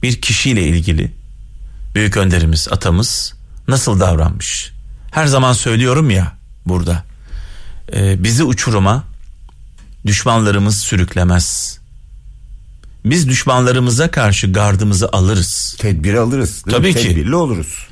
bir 0.03 0.21
kişiyle 0.21 0.63
ilgili 0.63 1.13
büyük 1.95 2.17
önderimiz, 2.17 2.69
atamız 2.71 3.35
nasıl 3.69 4.01
davranmış? 4.01 4.73
Her 5.11 5.27
zaman 5.27 5.53
söylüyorum 5.53 6.11
ya 6.11 6.33
burada. 6.67 7.05
e, 7.93 8.25
bizi 8.25 8.45
uçuruma 8.45 9.05
düşmanlarımız 10.07 10.79
sürüklemez. 10.79 11.79
Biz 13.05 13.29
düşmanlarımıza 13.29 14.11
karşı 14.11 14.53
gardımızı 14.53 15.09
alırız. 15.12 15.77
Tedbiri 15.79 16.21
alırız. 16.21 16.64
değil 16.67 16.77
mi? 16.77 16.83
Tabii 16.83 16.95
ki. 16.95 17.09
Tedbirli 17.09 17.35
oluruz. 17.35 17.87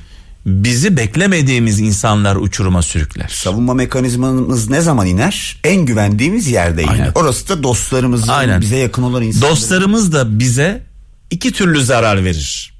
Bizi 0.45 0.97
beklemediğimiz 0.97 1.79
insanlar 1.79 2.35
uçuruma 2.35 2.81
sürükler. 2.81 3.27
Savunma 3.27 3.73
mekanizmamız 3.73 4.69
ne 4.69 4.81
zaman 4.81 5.07
iner? 5.07 5.57
En 5.63 5.85
güvendiğimiz 5.85 6.47
yerde 6.47 6.83
iner. 6.83 6.91
Aynen. 6.91 7.11
Orası 7.15 7.49
da 7.49 7.63
dostlarımızın 7.63 8.27
Aynen. 8.27 8.61
bize 8.61 8.77
yakın 8.77 9.03
olan 9.03 9.23
insanlar. 9.23 9.51
Dostlarımız 9.51 10.13
da 10.13 10.39
bize 10.39 10.83
iki 11.31 11.51
türlü 11.51 11.83
zarar 11.83 12.25
verir. 12.25 12.73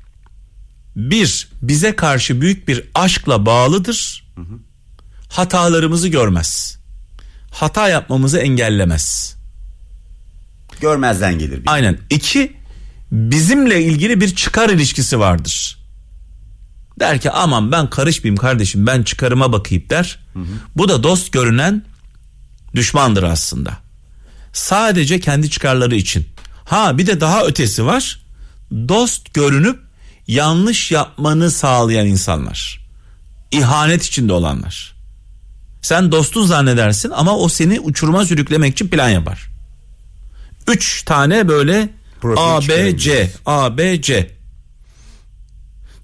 Bir, 0.95 1.47
bize 1.61 1.95
karşı 1.95 2.41
büyük 2.41 2.67
bir 2.67 2.83
aşkla 2.95 3.45
bağlıdır. 3.45 4.23
Hatalarımızı 5.29 6.07
görmez. 6.07 6.77
Hata 7.51 7.89
yapmamızı 7.89 8.37
engellemez. 8.39 9.32
Görmezden 10.83 11.39
gelir. 11.39 11.63
bir. 11.63 11.71
Aynen. 11.71 11.97
İki, 12.09 12.53
bizimle 13.11 13.83
ilgili 13.83 14.21
bir 14.21 14.35
çıkar 14.35 14.69
ilişkisi 14.69 15.19
vardır. 15.19 15.77
Der 16.99 17.21
ki 17.21 17.31
aman 17.31 17.71
ben 17.71 17.89
karışmayayım 17.89 18.37
kardeşim 18.37 18.87
ben 18.87 19.03
çıkarıma 19.03 19.51
bakayım 19.51 19.83
der. 19.89 20.19
Bu 20.75 20.89
da 20.89 21.03
dost 21.03 21.31
görünen 21.31 21.85
düşmandır 22.75 23.23
aslında. 23.23 23.77
Sadece 24.53 25.19
kendi 25.19 25.49
çıkarları 25.49 25.95
için. 25.95 26.27
Ha 26.65 26.97
bir 26.97 27.07
de 27.07 27.21
daha 27.21 27.45
ötesi 27.45 27.85
var. 27.85 28.21
Dost 28.71 29.33
görünüp 29.33 29.79
yanlış 30.27 30.91
yapmanı 30.91 31.51
sağlayan 31.51 32.07
insanlar. 32.07 32.87
İhanet 33.51 34.03
içinde 34.03 34.33
olanlar. 34.33 34.95
Sen 35.81 36.11
dostun 36.11 36.45
zannedersin 36.45 37.11
ama 37.15 37.37
o 37.37 37.49
seni 37.49 37.79
uçuruma 37.79 38.25
sürüklemek 38.25 38.73
için 38.73 38.87
plan 38.87 39.09
yapar. 39.09 39.52
Üç 40.67 41.03
tane 41.03 41.47
böyle 41.47 41.89
Profil 42.21 42.41
A, 42.43 42.61
B, 42.61 42.61
C, 42.61 42.67
çıkarabiliriz. 42.97 43.35
A, 43.45 43.77
B, 43.77 44.01
C. 44.01 44.31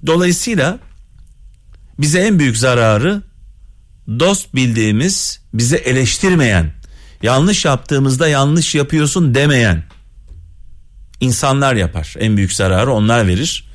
Dolayısıyla 0.06 0.80
bize 2.00 2.20
en 2.20 2.40
büyük 2.40 2.58
zararı 2.58 3.22
dost 4.20 4.56
bildiğimiz, 4.56 5.42
bize 5.54 5.78
eleştirmeyen, 5.78 6.74
yanlış 7.24 7.66
yaptığımızda 7.66 8.28
yanlış 8.28 8.76
yapıyorsun 8.76 9.36
demeyen 9.36 9.84
insanlar 11.20 11.76
yapar. 11.76 12.16
En 12.20 12.38
büyük 12.38 12.54
zararı 12.54 12.92
onlar 12.92 13.28
verir. 13.28 13.70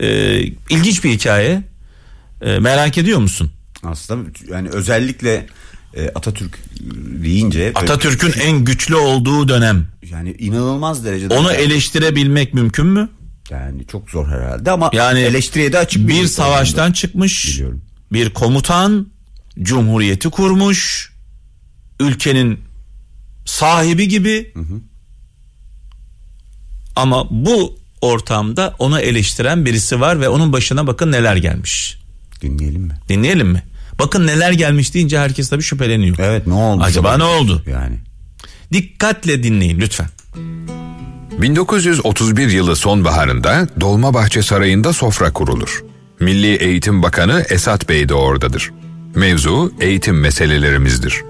Ee, 0.00 0.40
ilginç 0.70 1.04
bir 1.04 1.10
hikaye. 1.10 1.62
Ee, 2.42 2.58
merak 2.58 2.98
ediyor 2.98 3.18
musun? 3.18 3.52
Aslında 3.82 4.30
yani 4.50 4.68
özellikle 4.68 5.46
e, 5.96 6.08
Atatürk 6.14 6.58
deyince 7.24 7.72
Atatürk'ün 7.74 8.32
en 8.40 8.64
güçlü 8.64 8.94
olduğu 8.94 9.48
dönem. 9.48 9.86
yani 10.10 10.32
inanılmaz 10.38 11.04
derecede 11.04 11.34
Onu 11.34 11.52
eleştirebilmek 11.52 12.54
mümkün 12.54 12.86
mü? 12.86 13.08
yani 13.50 13.86
çok 13.86 14.10
zor 14.10 14.28
herhalde 14.28 14.70
ama 14.70 14.90
Yani 14.92 15.20
eleştiriye 15.20 15.72
de 15.72 15.78
açık 15.78 16.08
bir 16.08 16.26
savaştan 16.26 16.92
çıkmış. 16.92 17.46
Biliyorum. 17.54 17.82
Bir 18.12 18.30
komutan 18.30 19.06
cumhuriyeti 19.62 20.30
kurmuş. 20.30 21.12
Ülkenin 22.00 22.60
sahibi 23.44 24.08
gibi. 24.08 24.52
Ama 26.96 27.26
bu 27.30 27.78
ortamda 28.00 28.74
onu 28.78 29.00
eleştiren 29.00 29.64
birisi 29.64 30.00
var 30.00 30.20
ve 30.20 30.28
onun 30.28 30.52
başına 30.52 30.86
bakın 30.86 31.12
neler 31.12 31.36
gelmiş. 31.36 31.98
dinleyelim 32.42 32.82
mi? 32.82 32.94
Dinleyelim 33.08 33.48
mi? 33.48 33.62
Bakın 33.98 34.26
neler 34.26 34.52
gelmiş 34.52 34.94
deyince 34.94 35.18
herkes 35.18 35.48
tabii 35.48 35.62
şüpheleniyor. 35.62 36.16
Evet 36.18 36.46
ne 36.46 36.54
oldu? 36.54 36.82
Acaba 36.82 37.16
ne 37.16 37.24
oldu? 37.24 37.62
Yani 37.66 37.98
Dikkatle 38.72 39.42
dinleyin 39.42 39.80
lütfen. 39.80 40.08
1931 41.42 42.50
yılı 42.50 42.76
sonbaharında 42.76 43.68
Dolmabahçe 43.80 44.42
Sarayı'nda 44.42 44.92
sofra 44.92 45.32
kurulur. 45.32 45.84
Milli 46.20 46.54
Eğitim 46.54 47.02
Bakanı 47.02 47.44
Esat 47.50 47.88
Bey 47.88 48.08
de 48.08 48.14
oradadır. 48.14 48.70
Mevzu 49.14 49.72
eğitim 49.80 50.20
meselelerimizdir. 50.20 51.22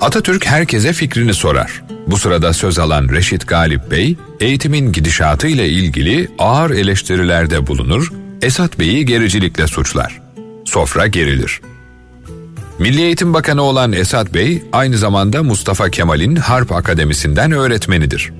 Atatürk 0.00 0.46
herkese 0.46 0.92
fikrini 0.92 1.34
sorar. 1.34 1.82
Bu 2.06 2.16
sırada 2.16 2.52
söz 2.52 2.78
alan 2.78 3.08
Reşit 3.08 3.48
Galip 3.48 3.90
Bey, 3.90 4.16
eğitimin 4.40 4.92
gidişatı 4.92 5.46
ile 5.46 5.68
ilgili 5.68 6.28
ağır 6.38 6.70
eleştirilerde 6.70 7.66
bulunur, 7.66 8.12
Esat 8.42 8.78
Bey'i 8.78 9.06
gericilikle 9.06 9.66
suçlar. 9.66 10.20
Sofra 10.64 11.06
gerilir. 11.06 11.60
Milli 12.82 13.02
Eğitim 13.02 13.34
Bakanı 13.34 13.62
olan 13.62 13.92
Esat 13.92 14.34
Bey 14.34 14.62
aynı 14.72 14.98
zamanda 14.98 15.42
Mustafa 15.42 15.90
Kemal'in 15.90 16.36
Harp 16.36 16.72
Akademisi'nden 16.72 17.52
öğretmenidir. 17.52 18.32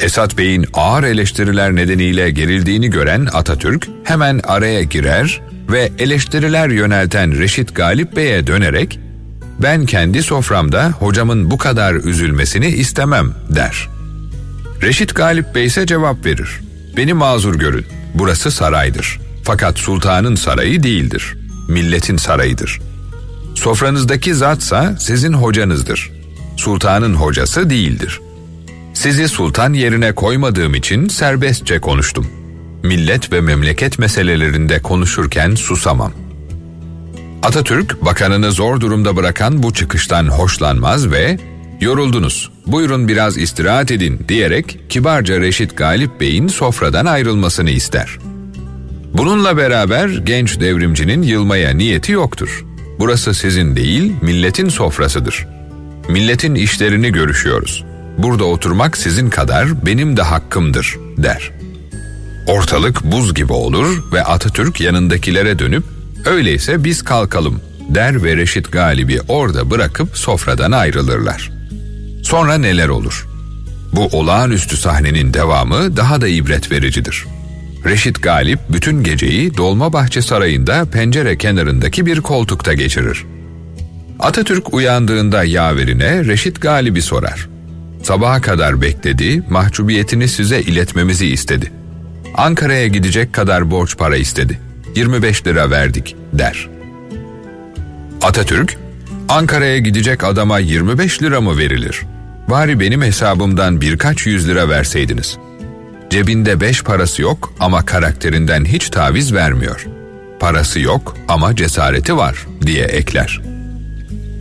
Esat 0.00 0.38
Bey'in 0.38 0.66
ağır 0.74 1.02
eleştiriler 1.02 1.74
nedeniyle 1.74 2.30
gerildiğini 2.30 2.90
gören 2.90 3.28
Atatürk 3.32 3.88
hemen 4.04 4.40
araya 4.44 4.82
girer 4.82 5.40
ve 5.70 5.92
eleştiriler 5.98 6.68
yönelten 6.68 7.38
Reşit 7.38 7.74
Galip 7.74 8.16
Bey'e 8.16 8.46
dönerek 8.46 8.98
ben 9.62 9.86
kendi 9.86 10.22
soframda 10.22 10.90
hocamın 10.90 11.50
bu 11.50 11.58
kadar 11.58 11.94
üzülmesini 11.94 12.66
istemem 12.66 13.34
der. 13.50 13.88
Reşit 14.82 15.14
Galip 15.14 15.54
Bey 15.54 15.66
ise 15.66 15.86
cevap 15.86 16.26
verir. 16.26 16.60
Beni 16.96 17.12
mazur 17.14 17.54
görün. 17.54 17.86
Burası 18.14 18.50
saraydır. 18.50 19.20
Fakat 19.42 19.78
sultanın 19.78 20.34
sarayı 20.34 20.82
değildir. 20.82 21.36
Milletin 21.68 22.16
sarayıdır. 22.16 22.80
Sofranızdaki 23.56 24.34
zatsa 24.34 24.96
sizin 24.98 25.32
hocanızdır. 25.32 26.10
Sultanın 26.56 27.14
hocası 27.14 27.70
değildir. 27.70 28.20
Sizi 28.94 29.28
sultan 29.28 29.72
yerine 29.72 30.12
koymadığım 30.12 30.74
için 30.74 31.08
serbestçe 31.08 31.78
konuştum. 31.78 32.26
Millet 32.82 33.32
ve 33.32 33.40
memleket 33.40 33.98
meselelerinde 33.98 34.82
konuşurken 34.82 35.54
susamam. 35.54 36.12
Atatürk 37.42 38.04
bakanını 38.04 38.52
zor 38.52 38.80
durumda 38.80 39.16
bırakan 39.16 39.62
bu 39.62 39.74
çıkıştan 39.74 40.28
hoşlanmaz 40.28 41.10
ve 41.10 41.38
yoruldunuz 41.80 42.50
buyurun 42.66 43.08
biraz 43.08 43.38
istirahat 43.38 43.90
edin 43.90 44.20
diyerek 44.28 44.80
kibarca 44.88 45.40
Reşit 45.40 45.76
Galip 45.76 46.20
Bey'in 46.20 46.48
sofradan 46.48 47.06
ayrılmasını 47.06 47.70
ister. 47.70 48.18
Bununla 49.14 49.56
beraber 49.56 50.08
genç 50.08 50.60
devrimcinin 50.60 51.22
yılmaya 51.22 51.74
niyeti 51.74 52.12
yoktur. 52.12 52.64
Burası 52.98 53.34
sizin 53.34 53.76
değil, 53.76 54.12
milletin 54.22 54.68
sofrasıdır. 54.68 55.46
Milletin 56.08 56.54
işlerini 56.54 57.12
görüşüyoruz. 57.12 57.84
Burada 58.18 58.44
oturmak 58.44 58.96
sizin 58.96 59.30
kadar 59.30 59.86
benim 59.86 60.16
de 60.16 60.22
hakkımdır, 60.22 60.96
der. 61.16 61.50
Ortalık 62.46 63.04
buz 63.04 63.34
gibi 63.34 63.52
olur 63.52 64.12
ve 64.12 64.24
Atatürk 64.24 64.80
yanındakilere 64.80 65.58
dönüp 65.58 65.84
öyleyse 66.24 66.84
biz 66.84 67.02
kalkalım 67.02 67.60
der 67.88 68.22
ve 68.22 68.36
Reşit 68.36 68.72
Galip'i 68.72 69.20
orada 69.28 69.70
bırakıp 69.70 70.16
sofradan 70.16 70.72
ayrılırlar. 70.72 71.50
Sonra 72.22 72.58
neler 72.58 72.88
olur? 72.88 73.26
Bu 73.92 74.06
olağanüstü 74.06 74.76
sahnenin 74.76 75.34
devamı 75.34 75.96
daha 75.96 76.20
da 76.20 76.28
ibret 76.28 76.70
vericidir. 76.72 77.26
Reşit 77.86 78.22
Galip 78.22 78.58
bütün 78.70 79.02
geceyi 79.02 79.56
Dolmabahçe 79.56 80.22
Sarayı'nda 80.22 80.84
pencere 80.84 81.38
kenarındaki 81.38 82.06
bir 82.06 82.20
koltukta 82.20 82.72
geçirir. 82.74 83.24
Atatürk 84.18 84.74
uyandığında 84.74 85.44
yaverine 85.44 86.24
Reşit 86.24 86.60
Galip'i 86.60 87.02
sorar. 87.02 87.48
Sabaha 88.02 88.40
kadar 88.40 88.80
bekledi, 88.80 89.42
mahcubiyetini 89.50 90.28
size 90.28 90.60
iletmemizi 90.60 91.26
istedi. 91.26 91.72
Ankara'ya 92.34 92.86
gidecek 92.86 93.32
kadar 93.32 93.70
borç 93.70 93.96
para 93.96 94.16
istedi. 94.16 94.58
25 94.96 95.46
lira 95.46 95.70
verdik 95.70 96.16
der. 96.32 96.68
Atatürk, 98.22 98.76
Ankara'ya 99.28 99.78
gidecek 99.78 100.24
adama 100.24 100.58
25 100.58 101.22
lira 101.22 101.40
mı 101.40 101.58
verilir? 101.58 102.02
Bari 102.48 102.80
benim 102.80 103.02
hesabımdan 103.02 103.80
birkaç 103.80 104.26
yüz 104.26 104.48
lira 104.48 104.68
verseydiniz. 104.68 105.38
Cebinde 106.10 106.60
beş 106.60 106.82
parası 106.82 107.22
yok 107.22 107.52
ama 107.60 107.86
karakterinden 107.86 108.64
hiç 108.64 108.90
taviz 108.90 109.34
vermiyor. 109.34 109.86
Parası 110.40 110.80
yok 110.80 111.16
ama 111.28 111.56
cesareti 111.56 112.16
var 112.16 112.46
diye 112.66 112.84
ekler. 112.84 113.40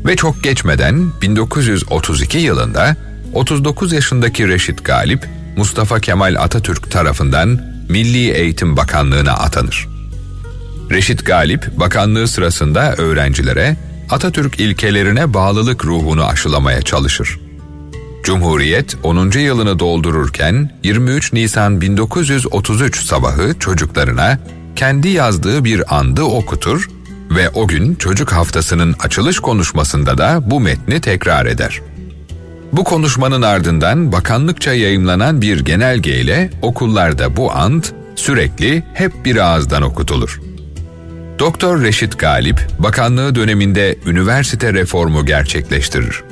Ve 0.06 0.16
çok 0.16 0.44
geçmeden 0.44 1.12
1932 1.22 2.38
yılında 2.38 2.96
39 3.34 3.94
yaşındaki 3.94 4.48
Reşit 4.48 4.86
Galip, 4.86 5.28
Mustafa 5.58 6.00
Kemal 6.00 6.36
Atatürk 6.40 6.92
tarafından 6.92 7.62
Milli 7.90 8.32
Eğitim 8.32 8.78
Bakanlığı'na 8.78 9.34
atanır. 9.34 9.88
Reşit 10.92 11.26
Galip, 11.26 11.80
bakanlığı 11.80 12.28
sırasında 12.28 12.96
öğrencilere 12.96 13.78
Atatürk 14.10 14.60
ilkelerine 14.60 15.34
bağlılık 15.34 15.86
ruhunu 15.86 16.26
aşılamaya 16.26 16.82
çalışır. 16.82 17.40
Cumhuriyet 18.26 18.98
10. 19.04 19.32
yılını 19.40 19.80
doldururken 19.80 20.70
23 20.84 21.34
Nisan 21.34 21.82
1933 21.82 23.06
sabahı 23.06 23.60
çocuklarına 23.60 24.40
kendi 24.76 25.08
yazdığı 25.08 25.64
bir 25.64 25.96
andı 25.98 26.22
okutur 26.22 26.90
ve 27.30 27.50
o 27.50 27.68
gün 27.68 27.96
çocuk 27.96 28.32
haftasının 28.32 28.96
açılış 29.00 29.40
konuşmasında 29.40 30.18
da 30.18 30.42
bu 30.46 30.60
metni 30.60 31.02
tekrar 31.02 31.46
eder. 31.46 31.82
Bu 32.72 32.84
konuşmanın 32.84 33.42
ardından 33.42 34.12
bakanlıkça 34.12 34.74
yayımlanan 34.74 35.42
bir 35.42 35.60
genelgeyle 35.66 36.50
okullarda 36.62 37.38
bu 37.38 37.52
ant 37.52 37.94
sürekli 38.16 38.84
hep 38.94 39.26
bir 39.26 39.36
ağızdan 39.36 39.82
okutulur. 39.82 40.42
Doktor 41.40 41.82
Reşit 41.82 42.20
Galip, 42.20 42.68
bakanlığı 42.80 43.36
döneminde 43.36 43.96
üniversite 44.06 44.74
reformu 44.74 45.26
gerçekleştirir. 45.26 46.24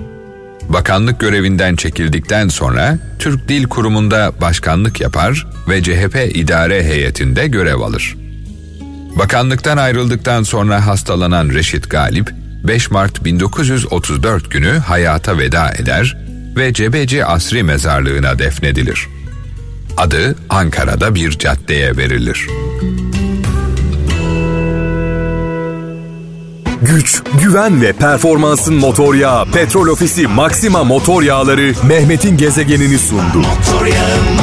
Bakanlık 0.69 1.19
görevinden 1.19 1.76
çekildikten 1.76 2.47
sonra 2.47 2.97
Türk 3.19 3.49
Dil 3.49 3.63
Kurumu'nda 3.63 4.34
başkanlık 4.41 5.02
yapar 5.02 5.47
ve 5.69 5.84
CHP 5.84 6.32
idare 6.36 6.84
heyetinde 6.84 7.47
görev 7.47 7.80
alır. 7.80 8.17
Bakanlıktan 9.15 9.78
ayrıldıktan 9.78 10.43
sonra 10.43 10.88
hastalanan 10.88 11.49
Reşit 11.49 11.89
Galip, 11.89 12.32
5 12.63 12.91
Mart 12.91 13.26
1934 13.26 14.52
günü 14.52 14.71
hayata 14.71 15.38
veda 15.38 15.71
eder 15.71 16.17
ve 16.58 16.73
Cebeci 16.73 17.26
Asri 17.26 17.63
Mezarlığı'na 17.63 18.39
defnedilir. 18.39 19.08
Adı 19.97 20.36
Ankara'da 20.49 21.15
bir 21.15 21.32
caddeye 21.32 21.97
verilir. 21.97 22.47
Güç, 26.88 27.22
güven 27.41 27.82
ve 27.82 27.93
performansın 27.93 28.76
motor 28.76 29.15
yağı 29.15 29.46
Petrol 29.46 29.88
Ofisi 29.88 30.28
Maxima 30.28 30.84
Motor 30.84 31.24
Yağları 31.24 31.74
Mehmet'in 31.88 32.38
gezegenini 32.38 32.98
sundu. 32.98 33.38
Motor 33.38 33.86
yağı 33.86 34.42